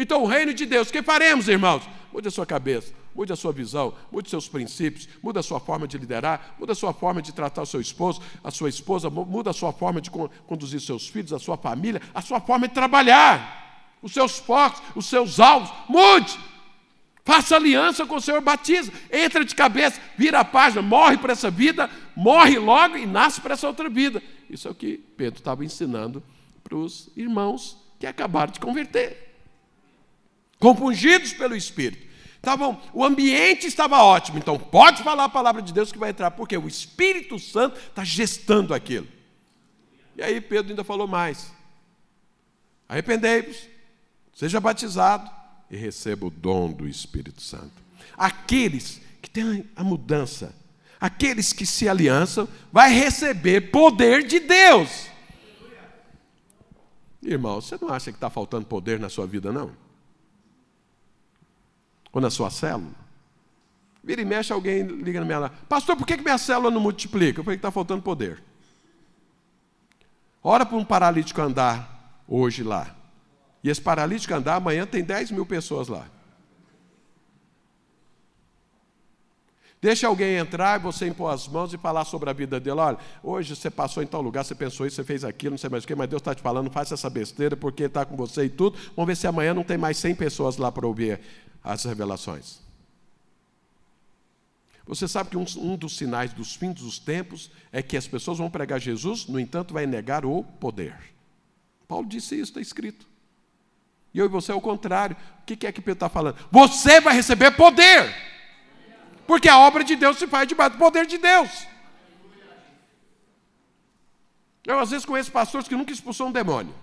[0.00, 1.82] Então, o reino de Deus, o que faremos, irmãos?
[2.10, 5.86] Mude a sua cabeça, mude a sua visão, mude seus princípios, mude a sua forma
[5.86, 9.50] de liderar, mude a sua forma de tratar o seu esposo, a sua esposa, mude
[9.50, 13.98] a sua forma de conduzir seus filhos, a sua família, a sua forma de trabalhar,
[14.00, 16.38] os seus focos, os seus alvos, mude.
[17.22, 21.50] Faça aliança com o Senhor, batiza, entra de cabeça, vira a página, morre para essa
[21.50, 24.22] vida, morre logo e nasce para essa outra vida.
[24.48, 26.22] Isso é o que Pedro estava ensinando
[26.64, 29.29] para os irmãos que acabaram de converter
[30.60, 32.10] compungidos pelo Espírito.
[32.36, 36.30] Estavam, o ambiente estava ótimo, então pode falar a palavra de Deus que vai entrar,
[36.30, 39.08] porque o Espírito Santo está gestando aquilo.
[40.16, 41.52] E aí Pedro ainda falou mais:
[42.88, 43.68] arrependei-vos,
[44.32, 45.30] seja batizado
[45.70, 47.72] e receba o dom do Espírito Santo.
[48.16, 50.54] Aqueles que têm a mudança,
[50.98, 55.08] aqueles que se aliançam, vai receber poder de Deus.
[57.22, 59.89] Irmão, você não acha que está faltando poder na sua vida, não?
[62.12, 62.90] Ou na sua célula.
[64.02, 65.50] Vira e mexe, alguém liga na minha lá.
[65.68, 67.42] Pastor, por que minha célula não multiplica?
[67.42, 68.42] Falei que está faltando poder.
[70.42, 72.96] Ora para um paralítico andar hoje lá.
[73.62, 76.06] E esse paralítico andar, amanhã tem 10 mil pessoas lá.
[79.82, 82.80] Deixa alguém entrar e você impor as mãos e falar sobre a vida dele.
[82.80, 85.70] Olha, hoje você passou em tal lugar, você pensou isso, você fez aquilo, não sei
[85.70, 88.44] mais o que, mas Deus está te falando, faça essa besteira, porque está com você
[88.44, 88.78] e tudo.
[88.94, 91.20] Vamos ver se amanhã não tem mais 100 pessoas lá para ouvir
[91.62, 92.60] as revelações.
[94.86, 98.38] Você sabe que um, um, dos sinais dos fins dos tempos é que as pessoas
[98.38, 100.96] vão pregar Jesus, no entanto, vai negar o poder.
[101.86, 103.06] Paulo disse isso, está escrito.
[104.12, 105.16] E eu e você é o contrário.
[105.42, 106.36] O que é que Pedro está falando?
[106.50, 108.12] Você vai receber poder.
[109.26, 111.66] Porque a obra de Deus se faz debaixo do poder de Deus.
[114.66, 116.74] Eu às vezes conheço pastores que nunca expulsou um demônio.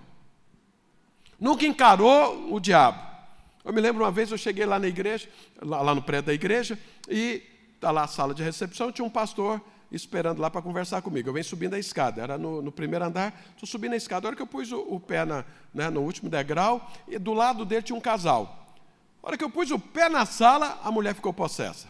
[1.38, 3.07] Nunca encarou o diabo.
[3.68, 5.28] Eu me lembro uma vez, eu cheguei lá na igreja,
[5.60, 7.42] lá, lá no prédio da igreja, e
[7.74, 9.60] está lá a sala de recepção, tinha um pastor
[9.92, 11.28] esperando lá para conversar comigo.
[11.28, 14.26] Eu venho subindo a escada, era no, no primeiro andar, estou subindo a escada.
[14.26, 15.44] A hora que eu pus o, o pé na,
[15.74, 18.74] né, no último degrau, e do lado dele tinha um casal.
[19.22, 21.88] A hora que eu pus o pé na sala, a mulher ficou possessa.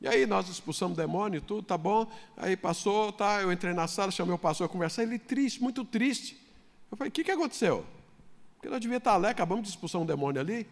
[0.00, 2.10] E aí nós expulsamos o demônio e tudo, tá bom.
[2.36, 5.84] Aí passou, tá, eu entrei na sala, chamei o pastor a conversar, ele triste, muito
[5.84, 6.36] triste.
[6.90, 7.86] Eu falei, o que, que aconteceu?
[8.64, 10.66] Porque nós devia estar ali, acabamos de expulsar um demônio ali.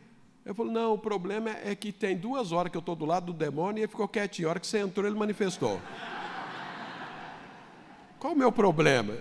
[0.47, 3.27] Eu falei, não, o problema é que tem duas horas que eu estou do lado
[3.27, 4.49] do demônio e ele ficou quietinho.
[4.49, 5.79] A hora que você entrou, ele manifestou.
[8.19, 9.15] Qual o meu problema?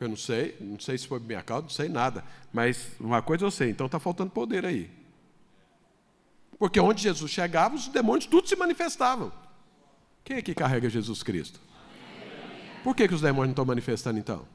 [0.00, 2.24] Eu não sei, não sei se foi minha causa, não sei nada.
[2.50, 4.90] Mas uma coisa eu sei, então está faltando poder aí.
[6.58, 9.30] Porque onde Jesus chegava, os demônios tudo se manifestavam.
[10.24, 11.60] Quem é que carrega Jesus Cristo?
[12.82, 14.48] Por que, que os demônios não estão manifestando então?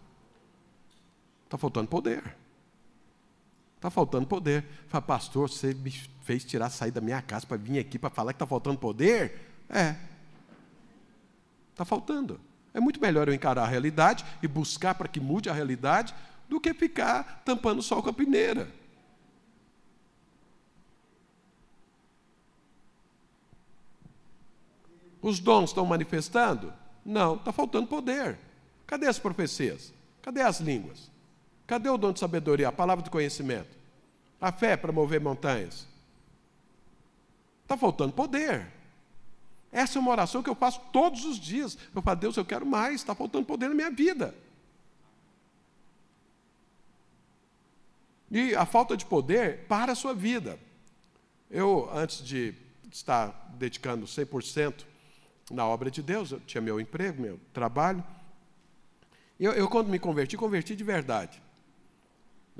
[1.46, 2.36] Está faltando poder.
[3.78, 4.66] Está faltando poder.
[4.88, 5.92] Fala, pastor, você me
[6.24, 9.40] fez tirar, sair da minha casa para vir aqui para falar que está faltando poder?
[9.70, 9.96] É.
[11.72, 12.40] Está faltando.
[12.74, 16.14] É muito melhor eu encarar a realidade e buscar para que mude a realidade
[16.50, 18.72] do que ficar tampando o sol com a peneira.
[25.22, 26.74] Os dons estão manifestando?
[27.06, 28.40] Não, está faltando poder.
[28.86, 29.94] Cadê as profecias?
[30.22, 31.12] Cadê as línguas?
[31.68, 33.78] Cadê o dom de sabedoria, a palavra de conhecimento?
[34.40, 35.86] A fé para mover montanhas?
[37.64, 38.72] Está faltando poder.
[39.70, 41.78] Essa é uma oração que eu faço todos os dias.
[41.94, 44.34] Eu falo, Deus, eu quero mais, está faltando poder na minha vida.
[48.32, 50.58] E a falta de poder para a sua vida.
[51.52, 52.54] Eu, antes de
[52.90, 54.86] estar dedicando 100%
[55.52, 58.02] na obra de Deus, eu tinha meu emprego, meu trabalho.
[59.38, 61.42] Eu, eu quando me converti, converti de verdade.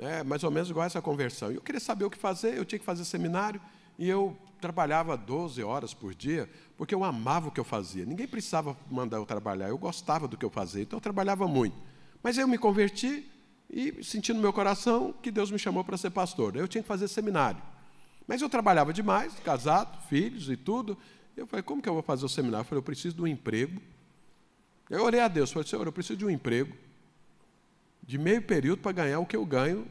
[0.00, 1.50] É, mais ou menos igual essa conversão.
[1.50, 3.60] Eu queria saber o que fazer, eu tinha que fazer seminário,
[3.98, 8.04] e eu trabalhava 12 horas por dia, porque eu amava o que eu fazia.
[8.04, 11.76] Ninguém precisava mandar eu trabalhar, eu gostava do que eu fazia, então eu trabalhava muito.
[12.22, 13.28] Mas eu me converti
[13.70, 16.56] e senti no meu coração que Deus me chamou para ser pastor.
[16.56, 17.60] Eu tinha que fazer seminário.
[18.26, 20.96] Mas eu trabalhava demais, casado, filhos e tudo,
[21.36, 22.62] eu falei, como que eu vou fazer o seminário?
[22.62, 23.80] Eu falei, eu preciso de um emprego.
[24.90, 26.74] Eu orei a Deus, falei, Senhor, eu preciso de um emprego
[28.08, 29.86] de meio período para ganhar o que eu ganho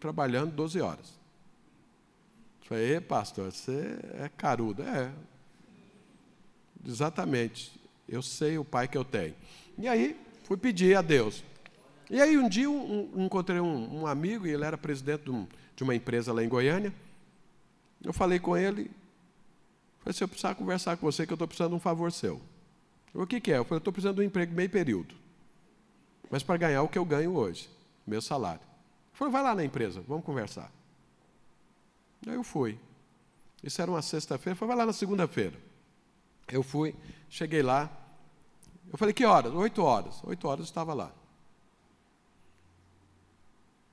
[0.00, 1.10] trabalhando 12 horas.
[2.62, 4.82] Eu falei, pastor, você é carudo.
[4.82, 5.12] É,
[6.86, 7.78] exatamente.
[8.08, 9.34] Eu sei o pai que eu tenho.
[9.76, 11.44] E aí, fui pedir a Deus.
[12.08, 15.46] E aí, um dia, um, um, encontrei um, um, amigo, e ele era presidente de,
[15.76, 16.94] de uma empresa lá em Goiânia.
[18.02, 18.90] Eu falei com ele,
[19.98, 22.40] Falei, se eu precisar conversar com você, que eu estou precisando de um favor seu.
[23.12, 23.58] O que, que é?
[23.58, 25.14] Eu falei, eu estou precisando de um emprego meio período.
[26.30, 27.70] Mas para ganhar o que eu ganho hoje,
[28.06, 28.60] meu salário.
[29.12, 30.70] Falou, vai lá na empresa, vamos conversar.
[32.26, 32.78] Aí eu fui.
[33.62, 35.58] Isso era uma sexta-feira, falei, vai lá na segunda-feira.
[36.46, 36.94] Eu fui,
[37.28, 37.90] cheguei lá.
[38.90, 39.52] Eu falei, que horas?
[39.52, 40.22] Oito horas.
[40.24, 41.12] Oito horas eu estava lá.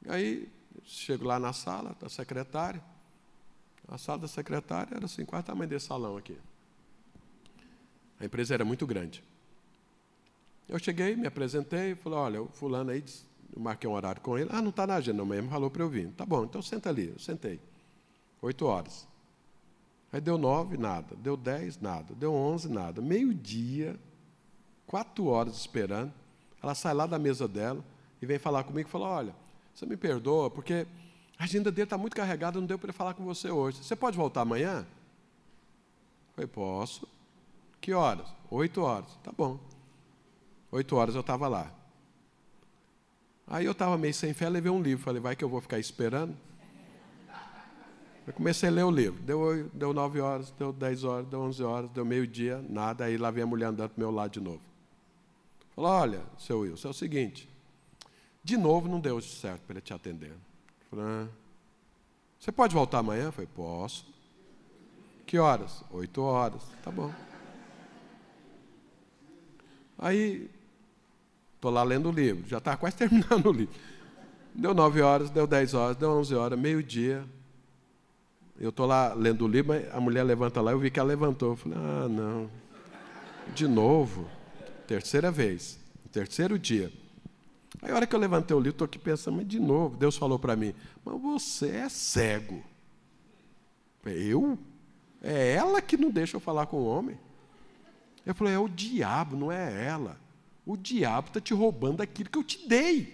[0.08, 0.50] Aí,
[0.84, 2.82] chego lá na sala da secretária.
[3.88, 6.38] A sala da secretária era assim, quase o tamanho desse salão aqui.
[8.20, 9.24] A empresa era muito grande.
[10.68, 13.04] Eu cheguei, me apresentei, falei, olha, o fulano aí,
[13.56, 14.50] eu marquei um horário com ele.
[14.52, 16.10] Ah, não está na agenda, mesmo falou para eu vir.
[16.12, 17.10] Tá bom, então senta ali.
[17.10, 17.60] Eu sentei.
[18.42, 19.08] Oito horas.
[20.12, 21.16] Aí deu nove, nada.
[21.18, 22.14] Deu dez, nada.
[22.16, 23.02] Deu onze, nada.
[23.02, 24.00] Meio-dia,
[24.88, 26.12] quatro horas esperando.
[26.62, 27.84] Ela sai lá da mesa dela
[28.22, 29.36] e vem falar comigo e fala, olha,
[29.74, 30.88] você me perdoa, porque
[31.38, 33.84] a agenda dele está muito carregada, não deu para ele falar com você hoje.
[33.84, 34.80] Você pode voltar amanhã?
[34.80, 37.08] Eu falei, posso.
[37.80, 38.28] Que horas?
[38.50, 39.12] Oito horas.
[39.24, 39.60] Tá bom.
[40.76, 41.72] Oito horas eu estava lá.
[43.48, 45.06] Aí eu estava meio sem fé, levei um livro.
[45.06, 46.36] Falei, vai que eu vou ficar esperando.
[48.28, 49.22] Eu comecei a ler o livro.
[49.24, 53.06] Deu, deu nove horas, deu dez horas, deu onze horas, deu meio-dia, nada.
[53.06, 54.60] Aí lá vem a mulher andando para o meu lado de novo.
[55.74, 57.48] Falou, olha, seu Wilson, é o seguinte.
[58.44, 60.34] De novo não deu certo para ele te atender.
[60.90, 61.30] Falei,
[62.38, 63.32] você pode voltar amanhã?
[63.32, 64.06] Falei, posso.
[65.26, 65.86] Que horas?
[65.92, 66.64] Oito horas.
[66.84, 67.14] Tá bom.
[69.98, 70.50] Aí,
[71.66, 73.74] estou lá lendo o livro, já está quase terminando o livro.
[74.54, 77.26] Deu nove horas, deu dez horas, deu onze horas, meio-dia.
[78.58, 81.52] Eu estou lá lendo o livro, a mulher levanta lá, eu vi que ela levantou.
[81.52, 82.50] Eu falei, ah, não.
[83.54, 84.30] De novo.
[84.88, 85.78] Terceira vez.
[86.12, 86.92] Terceiro dia.
[87.82, 90.16] Aí a hora que eu levantei o livro, estou aqui pensando, mas de novo, Deus
[90.16, 92.64] falou para mim, mas você é cego.
[94.06, 94.58] Eu?
[95.22, 97.20] É ela que não deixa eu falar com o homem.
[98.26, 100.25] Eu falei, é o diabo, não é ela.
[100.66, 103.14] O diabo está te roubando aquilo que eu te dei.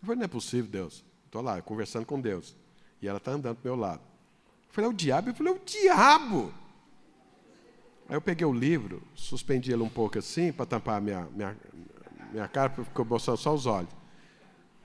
[0.00, 1.04] Eu falei, não é possível, Deus.
[1.26, 2.56] Estou lá, conversando com Deus.
[3.00, 4.02] E ela está andando do meu lado.
[4.68, 5.30] Eu falei, é o diabo?
[5.30, 6.54] Eu falei, é o diabo.
[8.08, 11.56] Aí eu peguei o livro, suspendi ele um pouco assim, para tampar minha, minha,
[12.30, 13.90] minha cara ficou mostrando só os olhos.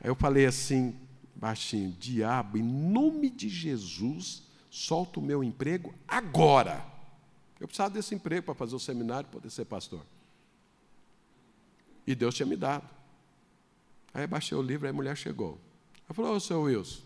[0.02, 0.96] Aí eu falei assim,
[1.36, 6.86] baixinho: Diabo, em nome de Jesus, solta o meu emprego agora.
[7.60, 10.02] Eu precisava desse emprego para fazer o seminário e poder ser pastor.
[12.10, 12.90] E Deus tinha me dado.
[14.12, 15.60] Aí baixei o livro, aí a mulher chegou.
[16.08, 17.04] Ela falou: Ô, seu Wilson,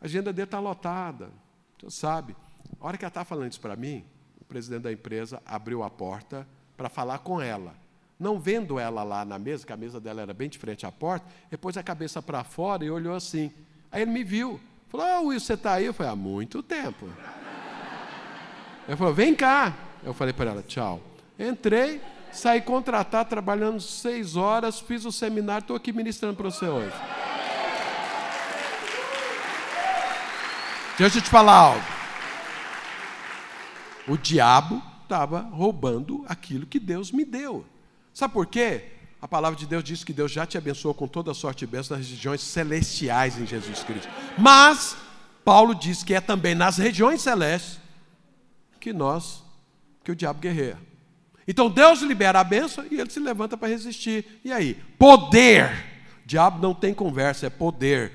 [0.00, 1.30] a agenda dele está lotada.
[1.78, 2.34] Você sabe.
[2.80, 4.04] A hora que ela estava falando isso para mim,
[4.40, 6.44] o presidente da empresa abriu a porta
[6.76, 7.76] para falar com ela.
[8.18, 10.90] Não vendo ela lá na mesa, que a mesa dela era bem de frente à
[10.90, 11.24] porta,
[11.60, 13.52] pôs a cabeça para fora e olhou assim.
[13.92, 14.58] Aí ele me viu.
[14.88, 15.84] Falou, oh, Will, você está aí?
[15.84, 17.08] Eu falei, há muito tempo.
[18.88, 19.72] Ele falou, vem cá.
[20.02, 21.13] Eu falei para ela, tchau.
[21.38, 22.00] Entrei,
[22.32, 26.94] saí contratado, trabalhando seis horas, fiz o seminário, estou aqui ministrando para você hoje.
[30.96, 31.84] Deixa eu te falar algo.
[34.06, 37.64] O diabo estava roubando aquilo que Deus me deu.
[38.12, 38.92] Sabe por quê?
[39.20, 41.66] A palavra de Deus diz que Deus já te abençoou com toda a sorte e
[41.66, 44.08] bênção nas regiões celestiais em Jesus Cristo.
[44.38, 44.96] Mas,
[45.44, 47.80] Paulo diz que é também nas regiões celestes
[48.78, 49.42] que nós,
[50.04, 50.78] que o diabo guerreia.
[51.46, 54.40] Então Deus libera a bênção e ele se levanta para resistir.
[54.44, 54.74] E aí?
[54.98, 55.70] Poder.
[56.24, 58.12] Diabo não tem conversa, é poder.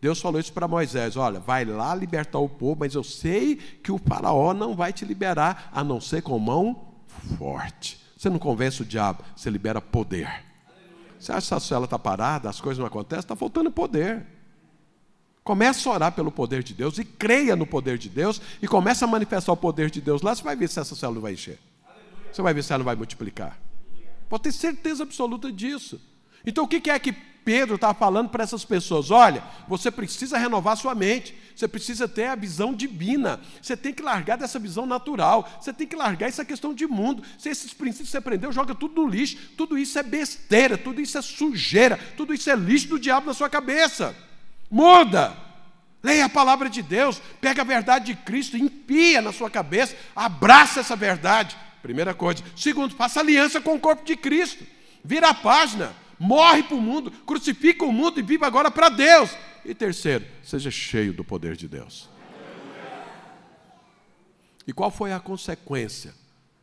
[0.00, 3.92] Deus falou isso para Moisés: olha, vai lá libertar o povo, mas eu sei que
[3.92, 6.94] o faraó não vai te liberar, a não ser com mão
[7.38, 8.00] forte.
[8.16, 10.44] Você não convence o diabo, você libera poder.
[11.18, 13.20] Você acha que a cela está parada, as coisas não acontecem?
[13.20, 14.26] Está faltando poder.
[15.42, 19.04] Comece a orar pelo poder de Deus e creia no poder de Deus e comece
[19.04, 21.58] a manifestar o poder de Deus lá, você vai ver se essa célula vai encher.
[22.32, 23.58] Você vai ver se ela não vai multiplicar.
[24.28, 26.00] Pode ter certeza absoluta disso.
[26.46, 27.12] Então o que é que
[27.44, 32.26] Pedro está falando para essas pessoas: olha, você precisa renovar sua mente, você precisa ter
[32.26, 36.44] a visão divina, você tem que largar dessa visão natural, você tem que largar essa
[36.44, 37.22] questão de mundo.
[37.38, 41.18] Se esses princípios você aprendeu, joga tudo no lixo, tudo isso é besteira, tudo isso
[41.18, 44.14] é sujeira, tudo isso é lixo do diabo na sua cabeça.
[44.70, 45.36] Muda!
[46.02, 50.80] Leia a palavra de Deus, pega a verdade de Cristo, empia na sua cabeça, abraça
[50.80, 51.56] essa verdade.
[51.82, 52.42] Primeira coisa.
[52.56, 54.64] Segundo, faça aliança com o corpo de Cristo.
[55.04, 59.30] Vira a página morre para o mundo, crucifica o mundo e vive agora para Deus.
[59.64, 62.10] E terceiro, seja cheio do poder de Deus.
[64.66, 66.14] E qual foi a consequência?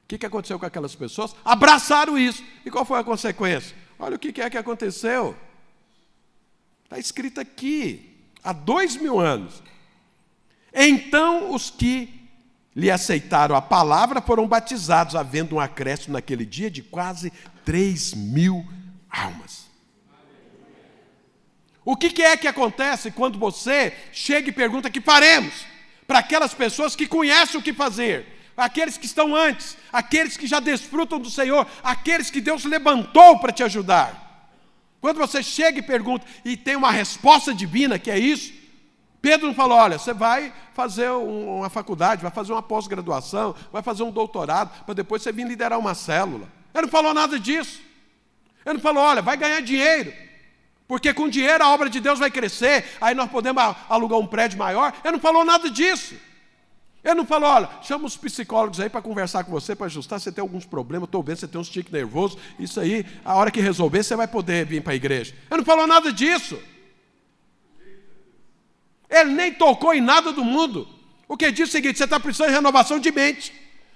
[0.03, 1.35] O que aconteceu com aquelas pessoas?
[1.43, 2.43] Abraçaram isso.
[2.63, 3.75] E qual foi a consequência?
[3.97, 5.35] Olha o que é que aconteceu.
[6.83, 9.61] Está escrito aqui, há dois mil anos.
[10.71, 12.26] Então os que
[12.77, 17.33] lhe aceitaram a palavra foram batizados, havendo um acréscimo naquele dia de quase
[17.65, 18.63] três mil
[19.09, 19.65] almas.
[21.83, 25.65] O que, é que acontece quando você chega e pergunta que faremos
[26.05, 30.59] para aquelas pessoas que conhecem o que fazer, aqueles que estão antes, aqueles que já
[30.59, 34.51] desfrutam do Senhor, aqueles que Deus levantou para te ajudar?
[35.01, 38.53] Quando você chega e pergunta e tem uma resposta divina, que é isso,
[39.21, 44.11] Pedro falou: olha, você vai fazer uma faculdade, vai fazer uma pós-graduação, vai fazer um
[44.11, 46.47] doutorado, para depois você vir liderar uma célula.
[46.73, 47.81] Ele não falou nada disso.
[48.65, 50.13] Ele não falou, olha, vai ganhar dinheiro.
[50.87, 54.57] Porque com dinheiro a obra de Deus vai crescer, aí nós podemos alugar um prédio
[54.57, 54.93] maior.
[55.03, 56.15] Ele não falou nada disso.
[57.03, 60.31] Ele não falou, olha, chama os psicólogos aí para conversar com você, para ajustar, você
[60.31, 63.61] tem alguns problemas, estou vendo, você tem uns tiques nervosos, isso aí, a hora que
[63.61, 65.33] resolver, você vai poder vir para a igreja.
[65.49, 66.59] Ele não falou nada disso.
[69.09, 70.87] Ele nem tocou em nada do mundo.
[71.27, 73.53] O que diz o seguinte: você está precisando de renovação de mente.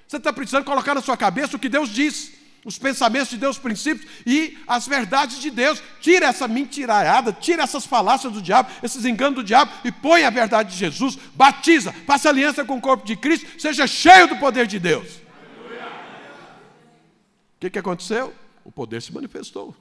[0.08, 2.32] Você está precisando colocar na sua cabeça o que Deus diz
[2.64, 5.82] os pensamentos de Deus, os princípios e as verdades de Deus.
[6.00, 10.30] Tira essa mentiraiada, tira essas falácias do diabo, esses enganos do diabo e põe a
[10.30, 14.68] verdade de Jesus, batiza, faça aliança com o corpo de Cristo, seja cheio do poder
[14.68, 15.08] de Deus.
[17.56, 18.34] O que, que aconteceu?
[18.64, 19.76] O poder se manifestou.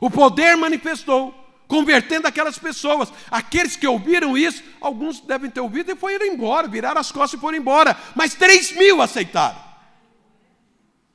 [0.00, 1.34] O poder manifestou,
[1.72, 3.10] convertendo aquelas pessoas.
[3.30, 7.40] Aqueles que ouviram isso, alguns devem ter ouvido e foram embora, viraram as costas e
[7.40, 7.96] foram embora.
[8.14, 9.56] Mas três mil aceitaram.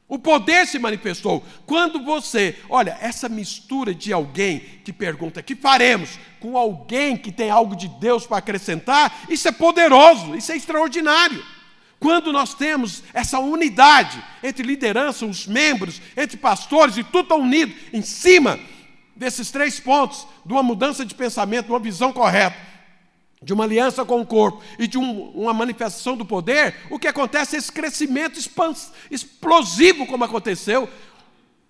[0.08, 1.46] O poder se manifestou.
[1.68, 7.52] Quando você, olha, essa mistura de alguém que pergunta, que faremos, com alguém que tem
[7.52, 11.46] algo de Deus para acrescentar, isso é poderoso, isso é extraordinário.
[12.00, 18.02] Quando nós temos essa unidade entre liderança, os membros, entre pastores e tudo unido em
[18.02, 18.60] cima
[19.18, 22.56] desses três pontos, de uma mudança de pensamento, de uma visão correta,
[23.42, 27.08] de uma aliança com o corpo e de um, uma manifestação do poder, o que
[27.08, 28.40] acontece é esse crescimento
[29.12, 30.88] explosivo, como aconteceu.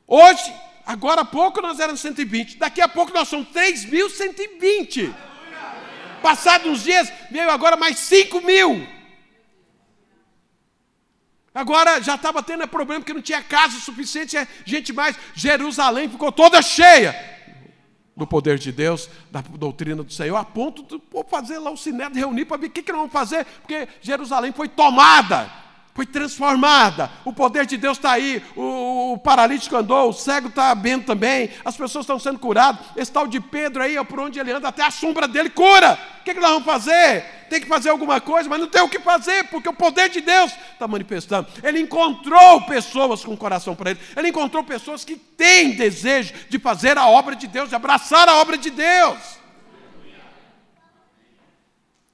[0.06, 0.54] Hoje,
[0.86, 5.14] agora há pouco nós éramos 120, daqui a pouco nós somos 3.120.
[6.22, 8.88] Passados uns dias, veio agora mais 5 mil.
[11.54, 15.16] Agora já estava tendo problema porque não tinha casa suficiente, gente mais.
[15.34, 17.37] Jerusalém ficou toda cheia
[18.18, 22.20] do poder de Deus, da doutrina do Senhor, a ponto de fazer lá o sinédrio
[22.20, 25.50] reunir para ver o que, que nós vamos fazer, porque Jerusalém foi tomada,
[25.98, 30.72] foi transformada, o poder de Deus está aí, o, o, paralítico andou, o cego está
[30.76, 34.52] vendo também, as pessoas estão sendo curadas, esse tal de Pedro aí, por onde ele
[34.52, 35.98] anda, até a sombra dele cura.
[36.20, 37.26] O que, que nós vamos fazer?
[37.50, 40.22] tem que fazer alguma coisa, mas não tem o que fazer, porque o poder de
[40.22, 41.48] Deus está manifestando.
[41.64, 46.60] Ele encontrou pessoas com o coração para ele, ele encontrou pessoas que têm desejo de
[46.60, 49.18] fazer a obra de Deus, de abraçar a obra de Deus.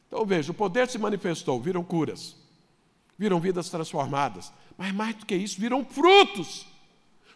[0.08, 2.43] Então veja, o poder se manifestou, viram curas,
[3.18, 6.68] viram vidas transformadas, mas mais do que isso, viram frutos.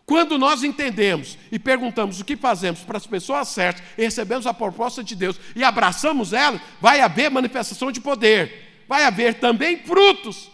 [0.06, 4.54] Quando nós entendemos e perguntamos o que fazemos para as pessoas certas e recebemos a
[4.54, 10.50] proposta de Deus e abraçamos ela, vai haver manifestação de poder, vai haver também frutos.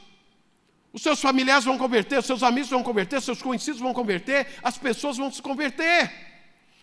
[0.91, 4.77] Os seus familiares vão converter, os seus amigos vão converter, seus conhecidos vão converter, as
[4.77, 6.11] pessoas vão se converter.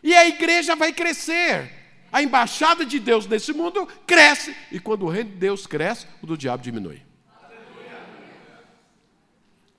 [0.01, 1.73] E a igreja vai crescer.
[2.13, 4.55] A embaixada de Deus nesse mundo cresce.
[4.71, 7.10] E quando o reino de Deus cresce, o do diabo diminui.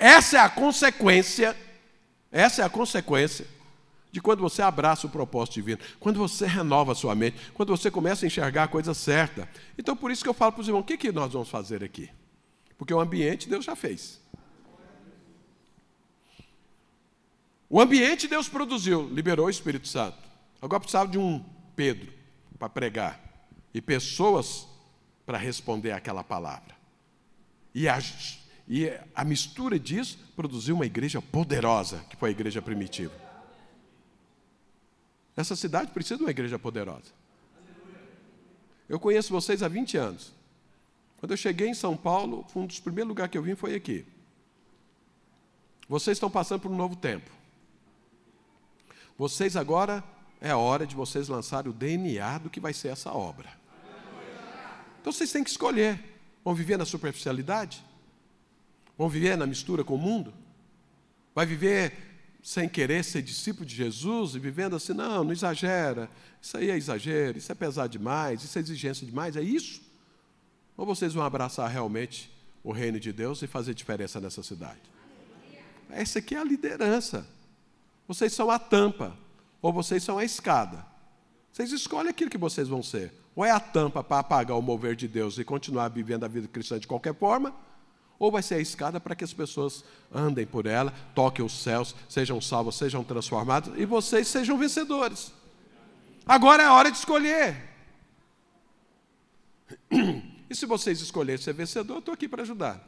[0.01, 1.55] Essa é a consequência,
[2.31, 3.45] essa é a consequência
[4.11, 7.91] de quando você abraça o propósito divino, quando você renova a sua mente, quando você
[7.91, 9.47] começa a enxergar a coisa certa.
[9.77, 11.83] Então, por isso que eu falo para os irmãos: o que, que nós vamos fazer
[11.83, 12.09] aqui?
[12.79, 14.19] Porque o ambiente Deus já fez.
[17.69, 20.17] O ambiente Deus produziu, liberou o Espírito Santo.
[20.59, 21.45] Agora precisava de um
[21.75, 22.11] Pedro
[22.57, 23.21] para pregar
[23.71, 24.65] e pessoas
[25.27, 26.75] para responder aquela palavra.
[27.73, 28.01] E a,
[28.67, 33.13] e a mistura disso produziu uma igreja poderosa, que foi a igreja primitiva.
[35.35, 37.11] Essa cidade precisa de uma igreja poderosa.
[38.87, 40.33] Eu conheço vocês há 20 anos.
[41.17, 44.05] Quando eu cheguei em São Paulo, um dos primeiros lugares que eu vim foi aqui.
[45.87, 47.29] Vocês estão passando por um novo tempo.
[49.17, 50.03] Vocês agora
[50.39, 53.49] é hora de vocês lançarem o DNA do que vai ser essa obra.
[54.99, 55.99] Então vocês têm que escolher.
[56.43, 57.83] Vão viver na superficialidade?
[59.01, 60.31] Vão viver na mistura com o mundo?
[61.33, 61.91] Vai viver
[62.43, 66.07] sem querer ser discípulo de Jesus e vivendo assim, não, não exagera,
[66.39, 69.81] isso aí é exagero, isso é pesar demais, isso é exigência demais, é isso?
[70.77, 72.31] Ou vocês vão abraçar realmente
[72.63, 74.81] o reino de Deus e fazer diferença nessa cidade?
[75.89, 77.25] Essa aqui é a liderança.
[78.07, 79.17] Vocês são a tampa,
[79.63, 80.85] ou vocês são a escada.
[81.51, 83.11] Vocês escolhem aquilo que vocês vão ser.
[83.35, 86.47] Ou é a tampa para apagar o mover de Deus e continuar vivendo a vida
[86.47, 87.51] cristã de qualquer forma,
[88.21, 91.95] ou vai ser a escada para que as pessoas andem por ela, toquem os céus,
[92.07, 95.33] sejam salvos, sejam transformados e vocês sejam vencedores.
[96.23, 97.69] Agora é a hora de escolher.
[100.47, 102.87] E se vocês escolherem ser vencedor, eu estou aqui para ajudar.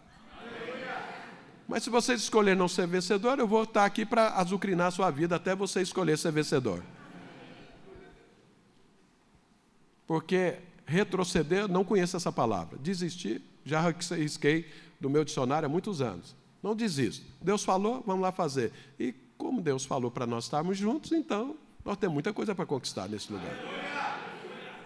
[1.67, 5.09] Mas se vocês escolherem não ser vencedor, eu vou estar aqui para azucrinar a sua
[5.09, 6.83] vida até você escolher ser vencedor.
[10.05, 12.77] Porque retroceder, não conheço essa palavra.
[12.77, 13.81] Desistir, já
[14.15, 14.69] risquei
[15.03, 16.33] do meu dicionário há muitos anos.
[16.63, 17.25] Não desisto.
[17.41, 18.71] Deus falou, vamos lá fazer.
[18.97, 23.09] E como Deus falou para nós estarmos juntos, então nós temos muita coisa para conquistar
[23.09, 23.53] nesse lugar.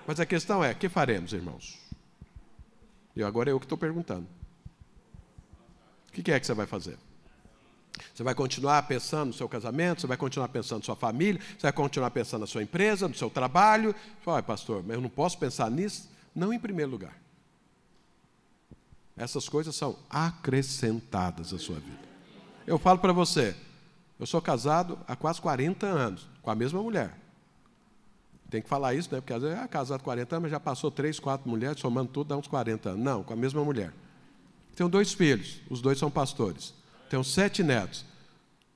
[0.07, 1.77] Mas a questão é: que faremos, irmãos?
[3.15, 4.27] E agora é eu que estou perguntando.
[6.09, 6.97] O que é que você vai fazer?
[8.13, 11.63] Você vai continuar pensando no seu casamento, você vai continuar pensando na sua família, você
[11.63, 13.93] vai continuar pensando na sua empresa, no seu trabalho.
[14.25, 16.09] Olha, pastor, mas eu não posso pensar nisso?
[16.33, 17.26] Não em primeiro lugar.
[19.17, 22.07] Essas coisas são acrescentadas à sua vida.
[22.65, 23.55] Eu falo para você,
[24.19, 27.17] eu sou casado há quase 40 anos com a mesma mulher.
[28.49, 29.19] Tem que falar isso, né?
[29.19, 32.27] Porque às vezes é casado 40 anos, mas já passou três, quatro mulheres, somando tudo,
[32.27, 33.03] dá uns 40 anos.
[33.03, 33.93] Não, com a mesma mulher.
[34.75, 36.73] Tenho dois filhos, os dois são pastores.
[37.09, 38.05] Tenho sete netos.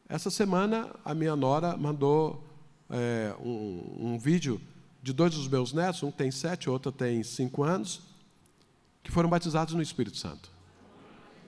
[0.09, 2.43] Essa semana a minha nora mandou
[2.89, 4.59] é, um, um, vídeo
[5.01, 8.01] de dois dos meus netos, um tem sete, outro tem cinco anos,
[9.03, 10.49] que foram batizados no Espírito Santo.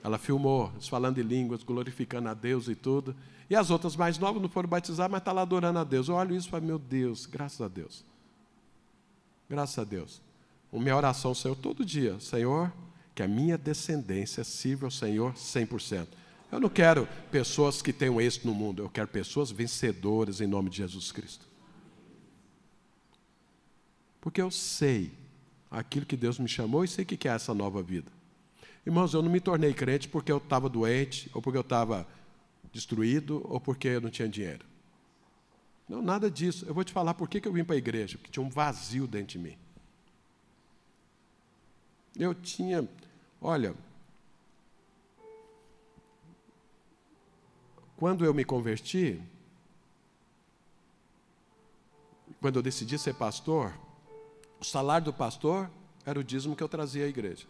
[0.02, 3.16] Ela filmou, falando em línguas, glorificando a Deus e tudo.
[3.48, 6.08] E as outras mais novas não foram batizadas, mas estão tá lá adorando a Deus.
[6.08, 8.04] Eu olho isso e falo, meu Deus, graças a Deus.
[9.48, 10.20] Graças a Deus.
[10.72, 12.72] A minha oração, Senhor, todo dia, Senhor,
[13.14, 16.06] que a minha descendência sirva ao Senhor 100%.
[16.50, 20.68] Eu não quero pessoas que tenham êxito no mundo, eu quero pessoas vencedoras em nome
[20.70, 21.46] de Jesus Cristo.
[24.20, 25.12] Porque eu sei
[25.74, 28.10] aquilo que Deus me chamou e sei o que é essa nova vida.
[28.86, 32.06] Irmãos, eu não me tornei crente porque eu estava doente, ou porque eu estava
[32.72, 34.64] destruído, ou porque eu não tinha dinheiro.
[35.88, 36.64] Não, nada disso.
[36.66, 39.06] Eu vou te falar por que eu vim para a igreja, porque tinha um vazio
[39.06, 39.58] dentro de mim.
[42.16, 42.88] Eu tinha,
[43.40, 43.74] olha,
[47.96, 49.20] quando eu me converti,
[52.40, 53.74] quando eu decidi ser pastor,
[54.64, 55.70] o salário do pastor
[56.06, 57.46] era o dízimo que eu trazia à igreja.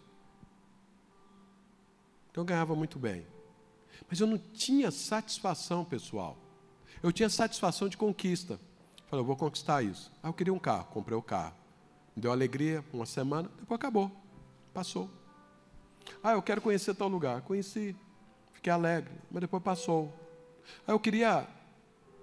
[2.28, 3.24] Então eu ganhava muito bem.
[4.11, 6.36] Mas eu não tinha satisfação pessoal.
[7.01, 8.59] Eu tinha satisfação de conquista.
[9.07, 10.11] Falei, eu vou conquistar isso.
[10.20, 11.55] Ah, eu queria um carro, comprei o carro.
[12.16, 14.11] Me deu alegria, uma semana, depois acabou.
[14.73, 15.09] Passou.
[16.20, 17.43] Ah, eu quero conhecer tal lugar.
[17.43, 17.95] Conheci,
[18.53, 20.12] fiquei alegre, mas depois passou.
[20.85, 21.47] Ah, eu queria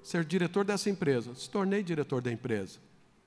[0.03, 1.34] ser diretor dessa empresa.
[1.34, 2.80] Se tornei diretor da empresa.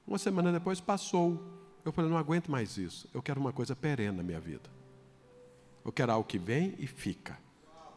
[0.07, 1.54] Uma semana depois passou.
[1.85, 3.09] Eu falei, não aguento mais isso.
[3.13, 4.71] Eu quero uma coisa perene na minha vida.
[5.85, 7.39] Eu quero algo que vem e fica.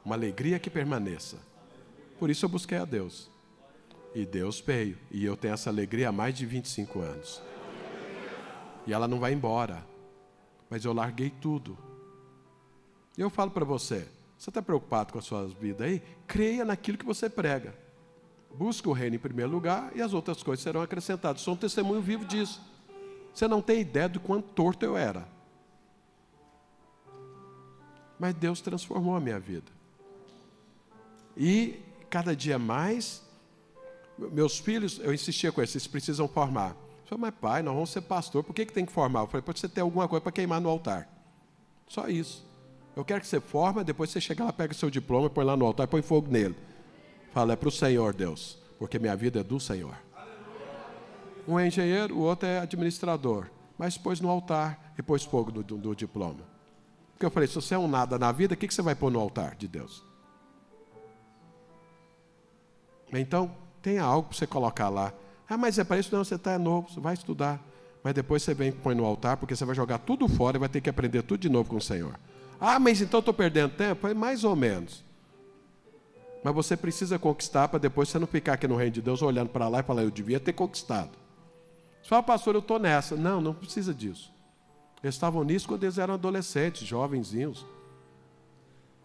[0.03, 1.37] Uma alegria que permaneça.
[2.19, 3.29] Por isso eu busquei a Deus.
[4.13, 4.97] E Deus veio.
[5.09, 7.41] E eu tenho essa alegria há mais de 25 anos.
[8.85, 9.85] E ela não vai embora.
[10.69, 11.77] Mas eu larguei tudo.
[13.17, 14.07] E eu falo para você:
[14.37, 16.01] Você está preocupado com a sua vida aí?
[16.25, 17.73] Creia naquilo que você prega.
[18.53, 21.41] Busque o reino em primeiro lugar e as outras coisas serão acrescentadas.
[21.41, 22.61] Sou um testemunho vivo disso.
[23.37, 25.27] Você não tem ideia do quanto torto eu era.
[28.17, 29.71] Mas Deus transformou a minha vida.
[31.37, 33.21] E cada dia mais,
[34.17, 36.71] meus filhos, eu insistia com eles, vocês precisam formar.
[36.71, 39.19] Eu falei, mas pai, nós vamos ser pastor, por que, que tem que formar?
[39.19, 41.07] Eu falei, pode você ter alguma coisa para queimar no altar.
[41.87, 42.43] Só isso.
[42.95, 45.63] Eu quero que você forma, depois você chega lá, pega seu diploma, põe lá no
[45.63, 46.55] altar, põe fogo nele.
[47.33, 50.06] Fala, é para o Senhor, Deus, porque minha vida é do Senhor.
[51.47, 53.49] Um é engenheiro, o outro é administrador.
[53.77, 56.41] Mas pôs no altar e pôs fogo no, do, do diploma.
[57.13, 58.95] Porque eu falei, se você é um nada na vida, o que, que você vai
[58.95, 60.03] pôr no altar de Deus?
[63.13, 63.51] Então,
[63.81, 65.13] tenha algo para você colocar lá.
[65.49, 66.13] Ah, mas é para isso?
[66.13, 67.61] Não, você está novo, você vai estudar.
[68.03, 70.59] Mas depois você vem e põe no altar, porque você vai jogar tudo fora e
[70.59, 72.19] vai ter que aprender tudo de novo com o Senhor.
[72.59, 74.07] Ah, mas então estou perdendo tempo?
[74.07, 75.03] É mais ou menos.
[76.43, 79.49] Mas você precisa conquistar para depois você não ficar aqui no reino de Deus olhando
[79.49, 81.11] para lá e falar, eu devia ter conquistado.
[82.07, 83.17] Você fala, pastor, eu estou nessa.
[83.17, 84.31] Não, não precisa disso.
[85.03, 87.65] Eles estavam nisso quando eles eram adolescentes, jovenzinhos.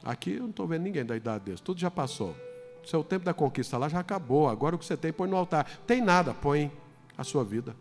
[0.04, 2.36] Aqui eu não estou vendo ninguém da idade deles, tudo já passou.
[2.80, 4.48] O seu tempo da conquista lá já acabou.
[4.48, 5.68] Agora o que você tem, põe no altar.
[5.84, 6.70] Tem nada, põe
[7.18, 7.74] a sua vida.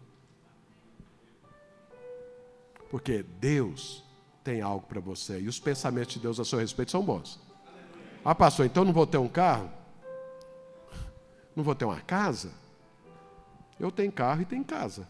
[2.90, 4.04] Porque Deus
[4.44, 5.40] tem algo para você.
[5.40, 7.40] E os pensamentos de Deus a seu respeito são bons.
[8.26, 9.70] Ah, pastor, então não vou ter um carro?
[11.56, 12.60] Não vou ter uma casa?
[13.82, 15.08] Eu tenho carro e tenho casa.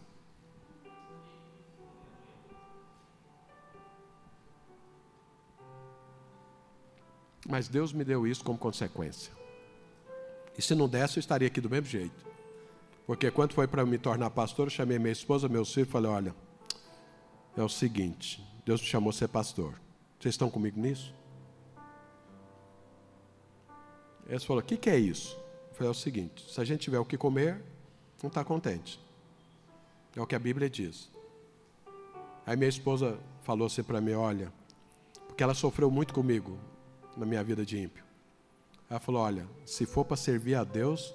[7.45, 9.33] Mas Deus me deu isso como consequência.
[10.57, 12.25] E se não desse, eu estaria aqui do mesmo jeito.
[13.05, 16.09] Porque quando foi para me tornar pastor, eu chamei minha esposa, meus filhos e falei:
[16.09, 16.35] olha,
[17.57, 19.73] é o seguinte, Deus me chamou a ser pastor.
[20.17, 21.13] Vocês estão comigo nisso?
[24.27, 25.37] Eles falaram: o que, que é isso?
[25.71, 27.61] Eu falei: é o seguinte, se a gente tiver o que comer,
[28.21, 28.99] não está contente.
[30.15, 31.09] É o que a Bíblia diz.
[32.45, 34.51] Aí minha esposa falou assim para mim: olha,
[35.27, 36.57] porque ela sofreu muito comigo
[37.15, 38.03] na minha vida de ímpio.
[38.89, 41.13] Ela falou: Olha, se for para servir a Deus,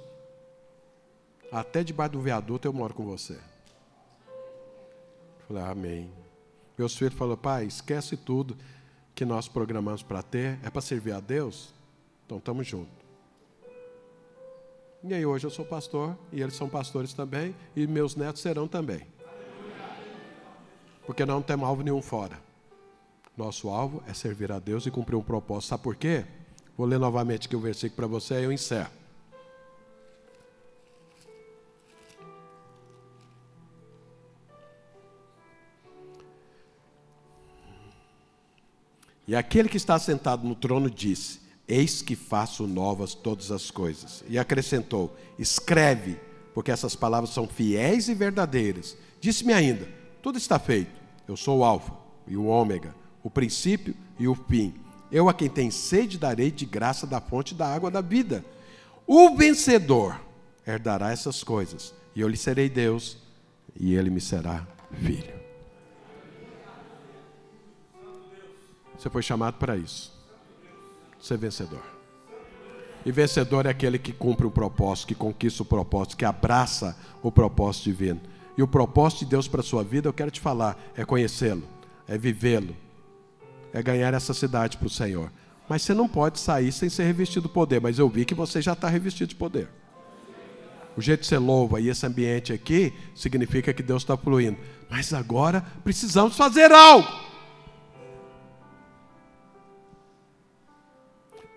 [1.52, 3.34] até debaixo do viaduto eu moro com você.
[3.34, 6.10] Eu falei: Amém.
[6.78, 8.56] Meus filhos falaram: Pai, esquece tudo
[9.14, 11.74] que nós programamos para ter, é para servir a Deus?
[12.24, 12.95] Então estamos juntos.
[15.08, 18.66] E aí hoje eu sou pastor, e eles são pastores também, e meus netos serão
[18.66, 19.06] também.
[21.06, 22.36] Porque não temos alvo nenhum fora.
[23.36, 25.68] Nosso alvo é servir a Deus e cumprir um propósito.
[25.68, 26.24] Sabe por quê?
[26.76, 28.90] Vou ler novamente aqui o versículo para você, aí eu encerro.
[39.28, 44.22] E aquele que está sentado no trono disse: Eis que faço novas todas as coisas.
[44.28, 46.18] E acrescentou: Escreve,
[46.55, 48.97] porque essas palavras são fiéis e verdadeiras.
[49.20, 49.88] Disse-me ainda:
[50.22, 51.01] Tudo está feito.
[51.26, 51.93] Eu sou o Alfa
[52.26, 54.74] e o Ômega, o princípio e o fim.
[55.10, 58.44] Eu a quem tem sede darei de graça da fonte da água da vida.
[59.06, 60.20] O vencedor
[60.66, 63.18] herdará essas coisas, e eu lhe serei Deus,
[63.78, 65.34] e ele me será filho.
[68.98, 70.15] Você foi chamado para isso.
[71.26, 71.82] Ser vencedor.
[73.04, 77.32] E vencedor é aquele que cumpre o propósito, que conquista o propósito, que abraça o
[77.32, 78.20] propósito divino.
[78.56, 81.64] E o propósito de Deus para a sua vida, eu quero te falar, é conhecê-lo,
[82.06, 82.76] é vivê-lo,
[83.72, 85.32] é ganhar essa cidade para o Senhor.
[85.68, 87.80] Mas você não pode sair sem ser revestido de poder.
[87.80, 89.68] Mas eu vi que você já está revestido de poder.
[90.96, 94.58] O jeito que você louva e esse ambiente aqui significa que Deus está fluindo.
[94.88, 97.25] Mas agora precisamos fazer algo.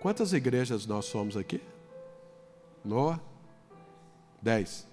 [0.00, 1.60] Quantas igrejas nós somos aqui?
[2.82, 3.20] Noa?
[4.40, 4.88] Dez.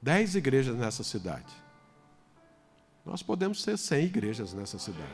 [0.00, 1.52] Dez igrejas nessa cidade.
[3.06, 5.10] Nós podemos ser 100 igrejas nessa cidade.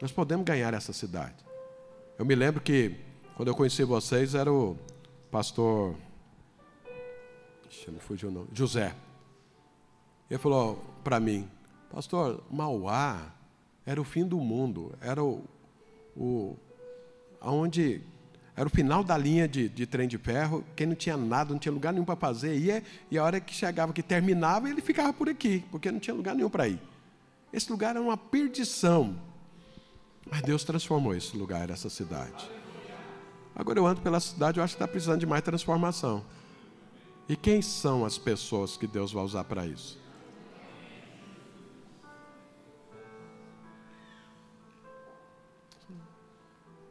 [0.00, 1.36] Nós podemos ganhar essa cidade.
[2.18, 2.96] Eu me lembro que,
[3.36, 4.78] quando eu conheci vocês, era o
[5.30, 5.94] pastor.
[7.70, 8.48] Ixi, me fugiu o nome.
[8.54, 8.96] José.
[10.30, 11.46] Ele falou para mim:
[11.90, 13.39] Pastor, Mauá
[13.84, 14.94] era o fim do mundo.
[15.00, 15.44] Era o.
[16.16, 16.56] o
[17.42, 18.02] onde
[18.56, 21.58] era o final da linha de, de trem de ferro, quem não tinha nada, não
[21.58, 25.14] tinha lugar nenhum para fazer, ia, e a hora que chegava, que terminava, ele ficava
[25.14, 26.78] por aqui, porque não tinha lugar nenhum para ir.
[27.50, 29.16] Esse lugar era uma perdição.
[30.30, 32.50] Mas Deus transformou esse lugar, essa cidade.
[33.56, 36.22] Agora eu ando pela cidade, eu acho que está precisando de mais transformação.
[37.28, 39.98] E quem são as pessoas que Deus vai usar para isso?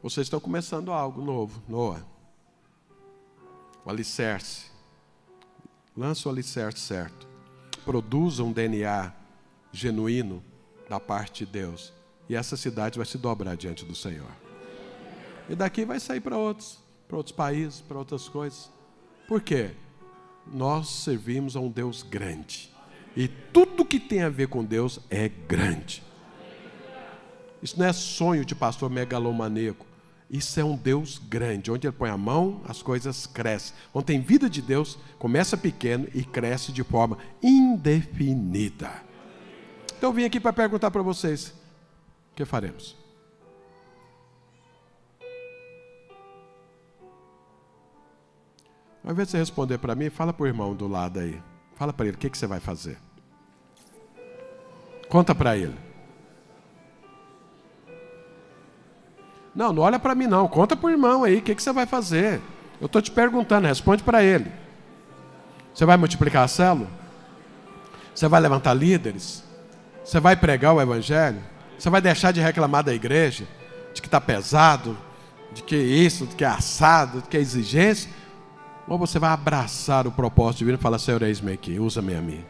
[0.02, 2.06] Vocês estão começando algo novo, Noah.
[3.84, 4.72] O alicerce.
[5.96, 7.28] Lança o alicerce certo.
[7.84, 9.14] Produza um DNA
[9.74, 10.42] genuíno
[10.88, 11.92] da parte de Deus.
[12.30, 14.32] E essa cidade vai se dobrar diante do Senhor.
[15.50, 18.72] E daqui vai sair para outros, para outros países, para outras coisas.
[19.28, 19.72] Por quê?
[20.48, 22.72] Nós servimos a um Deus grande.
[23.18, 26.02] E tudo que tem a ver com Deus é grande.
[27.62, 29.89] Isso não é sonho de pastor megalomaníaco.
[30.30, 31.72] Isso é um Deus grande.
[31.72, 33.76] Onde ele põe a mão, as coisas crescem.
[33.94, 38.92] Onde tem vida de Deus, começa pequeno e cresce de forma indefinida.
[39.98, 41.48] Então eu vim aqui para perguntar para vocês:
[42.32, 42.96] o que faremos?
[49.04, 51.42] Ao invés de você responder para mim, fala para o irmão do lado aí.
[51.76, 52.98] Fala para ele, o que, que você vai fazer?
[55.08, 55.89] Conta para ele.
[59.60, 60.48] Não, não olha para mim não.
[60.48, 62.40] Conta para o irmão aí, o que, que você vai fazer?
[62.80, 64.49] Eu estou te perguntando, responde para ele.
[65.73, 66.88] Você vai multiplicar a célula?
[68.15, 69.44] Você vai levantar líderes?
[70.02, 71.41] Você vai pregar o evangelho?
[71.77, 73.45] Você vai deixar de reclamar da igreja?
[73.94, 74.98] De que está pesado?
[75.52, 78.10] De que isso, de que é assado, de que é exigência?
[78.88, 82.45] Ou você vai abraçar o propósito divino e falar, Senhor, eis-me aqui, usa-me a mim.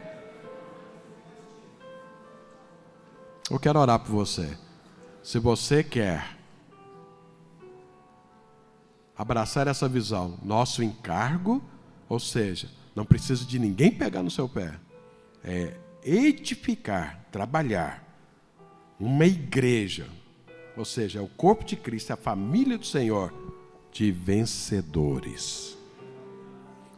[3.50, 4.56] Eu quero orar por você.
[5.24, 6.38] Se você quer
[9.20, 11.62] abraçar essa visão, nosso encargo,
[12.08, 14.80] ou seja, não precisa de ninguém pegar no seu pé,
[15.44, 18.02] é edificar, trabalhar
[18.98, 20.06] uma igreja,
[20.74, 23.30] ou seja, é o corpo de Cristo, é a família do Senhor,
[23.92, 25.76] de vencedores.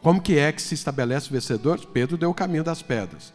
[0.01, 1.83] Como que é que se estabelece vencedores?
[1.83, 3.33] Pedro deu o caminho das pedras.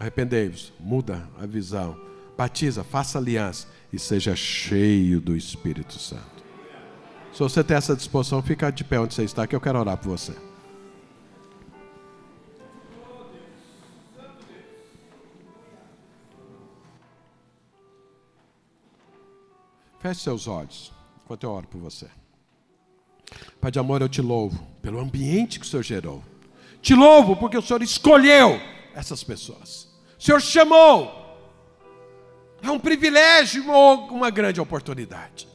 [0.00, 1.96] Arrependei-vos, muda a visão,
[2.36, 6.33] batiza, faça aliança e seja cheio do Espírito Santo.
[7.34, 9.96] Se você tem essa disposição, fica de pé onde você está, que eu quero orar
[9.96, 10.32] por você.
[19.98, 20.92] Feche seus olhos,
[21.24, 22.08] enquanto eu oro por você.
[23.60, 26.22] Pai de amor, eu te louvo pelo ambiente que o Senhor gerou.
[26.80, 28.60] Te louvo porque o Senhor escolheu
[28.94, 29.88] essas pessoas.
[30.16, 31.22] O Senhor chamou.
[32.62, 35.53] É um privilégio ou uma grande oportunidade.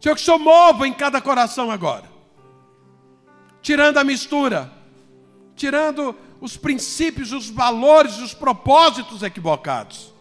[0.00, 2.04] Senhor, que o Senhor mova em cada coração agora,
[3.60, 4.72] tirando a mistura,
[5.56, 10.14] tirando os princípios, os valores, os propósitos equivocados.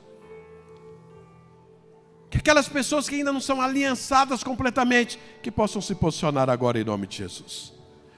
[2.29, 6.83] Que aquelas pessoas que ainda não são aliançadas completamente, que possam se posicionar agora em
[6.83, 7.73] nome de Jesus.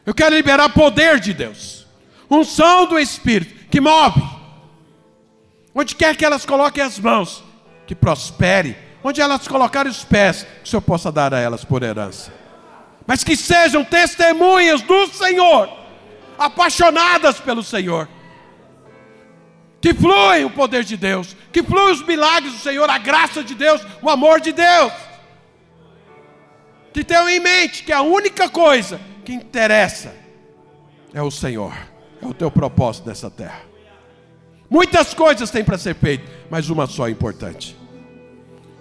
[0.06, 1.86] Eu quero liberar poder de Deus,
[2.30, 4.22] unção do Espírito que move,
[5.76, 7.44] onde quer que elas coloquem as mãos,
[7.86, 11.84] que prospere onde elas colocarem os pés, que o Senhor possa dar a elas por
[11.84, 12.32] herança.
[13.08, 15.70] Mas que sejam testemunhas do Senhor,
[16.38, 18.08] apaixonadas pelo Senhor.
[19.82, 23.56] Que flui o poder de Deus, que flui os milagres do Senhor, a graça de
[23.56, 24.92] Deus, o amor de Deus.
[26.94, 30.14] Que tenham em mente que a única coisa que interessa
[31.14, 31.74] é o Senhor,
[32.22, 33.62] é o teu propósito nessa terra.
[34.70, 37.79] Muitas coisas têm para ser feitas, mas uma só é importante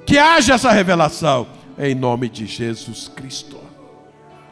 [0.08, 1.46] que haja essa revelação
[1.78, 3.60] em nome de Jesus Cristo.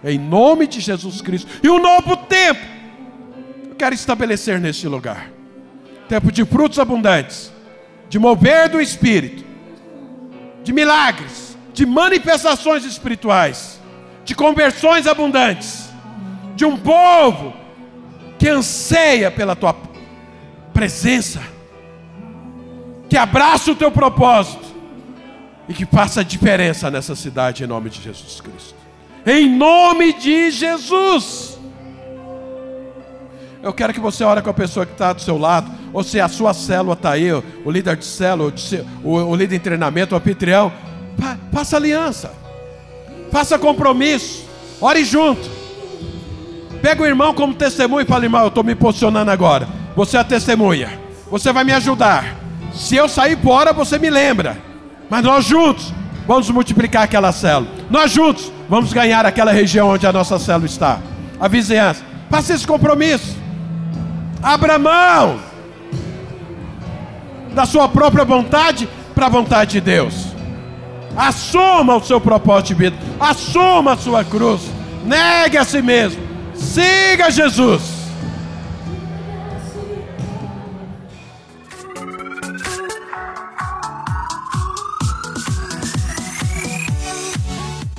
[0.05, 1.51] Em nome de Jesus Cristo.
[1.63, 2.61] E um novo tempo
[3.67, 5.31] eu quero estabelecer neste lugar.
[6.11, 7.51] Tempo de frutos abundantes,
[8.11, 9.47] de mover do espírito,
[10.63, 13.81] de milagres, de manifestações espirituais,
[14.27, 15.89] de conversões abundantes,
[16.55, 17.55] de um povo
[18.39, 19.75] que anseia pela tua
[20.75, 21.43] presença,
[23.09, 24.76] que abraça o teu propósito
[25.69, 28.75] e que faça diferença nessa cidade em nome de Jesus Cristo.
[29.27, 31.59] Em nome de Jesus.
[33.63, 36.21] Eu quero que você ore com a pessoa que está do seu lado, ou se
[36.21, 38.53] a sua célula está aí, o líder de célula,
[39.03, 40.73] o, líder em treinamento, o anfitrião.
[41.53, 42.33] Faça aliança,
[43.33, 44.45] faça compromisso,
[44.81, 45.51] ore junto.
[46.81, 49.67] Pega o irmão como testemunho e fala: irmão, eu estou me posicionando agora.
[49.97, 52.37] Você é a testemunha, você vai me ajudar.
[52.73, 54.59] Se eu sair fora, você me lembra.
[55.09, 55.93] Mas nós juntos
[56.27, 57.71] vamos multiplicar aquela célula.
[57.91, 60.99] Nós juntos vamos ganhar aquela região onde a nossa célula está.
[61.39, 62.03] A vizinhança.
[62.31, 63.37] Faça esse compromisso.
[64.43, 65.39] Abra mão
[67.55, 70.27] da sua própria vontade para a vontade de Deus.
[71.17, 72.97] Assuma o seu propósito de vida.
[73.19, 74.63] Assuma a sua cruz.
[75.05, 76.21] Negue a si mesmo.
[76.55, 77.96] Siga Jesus.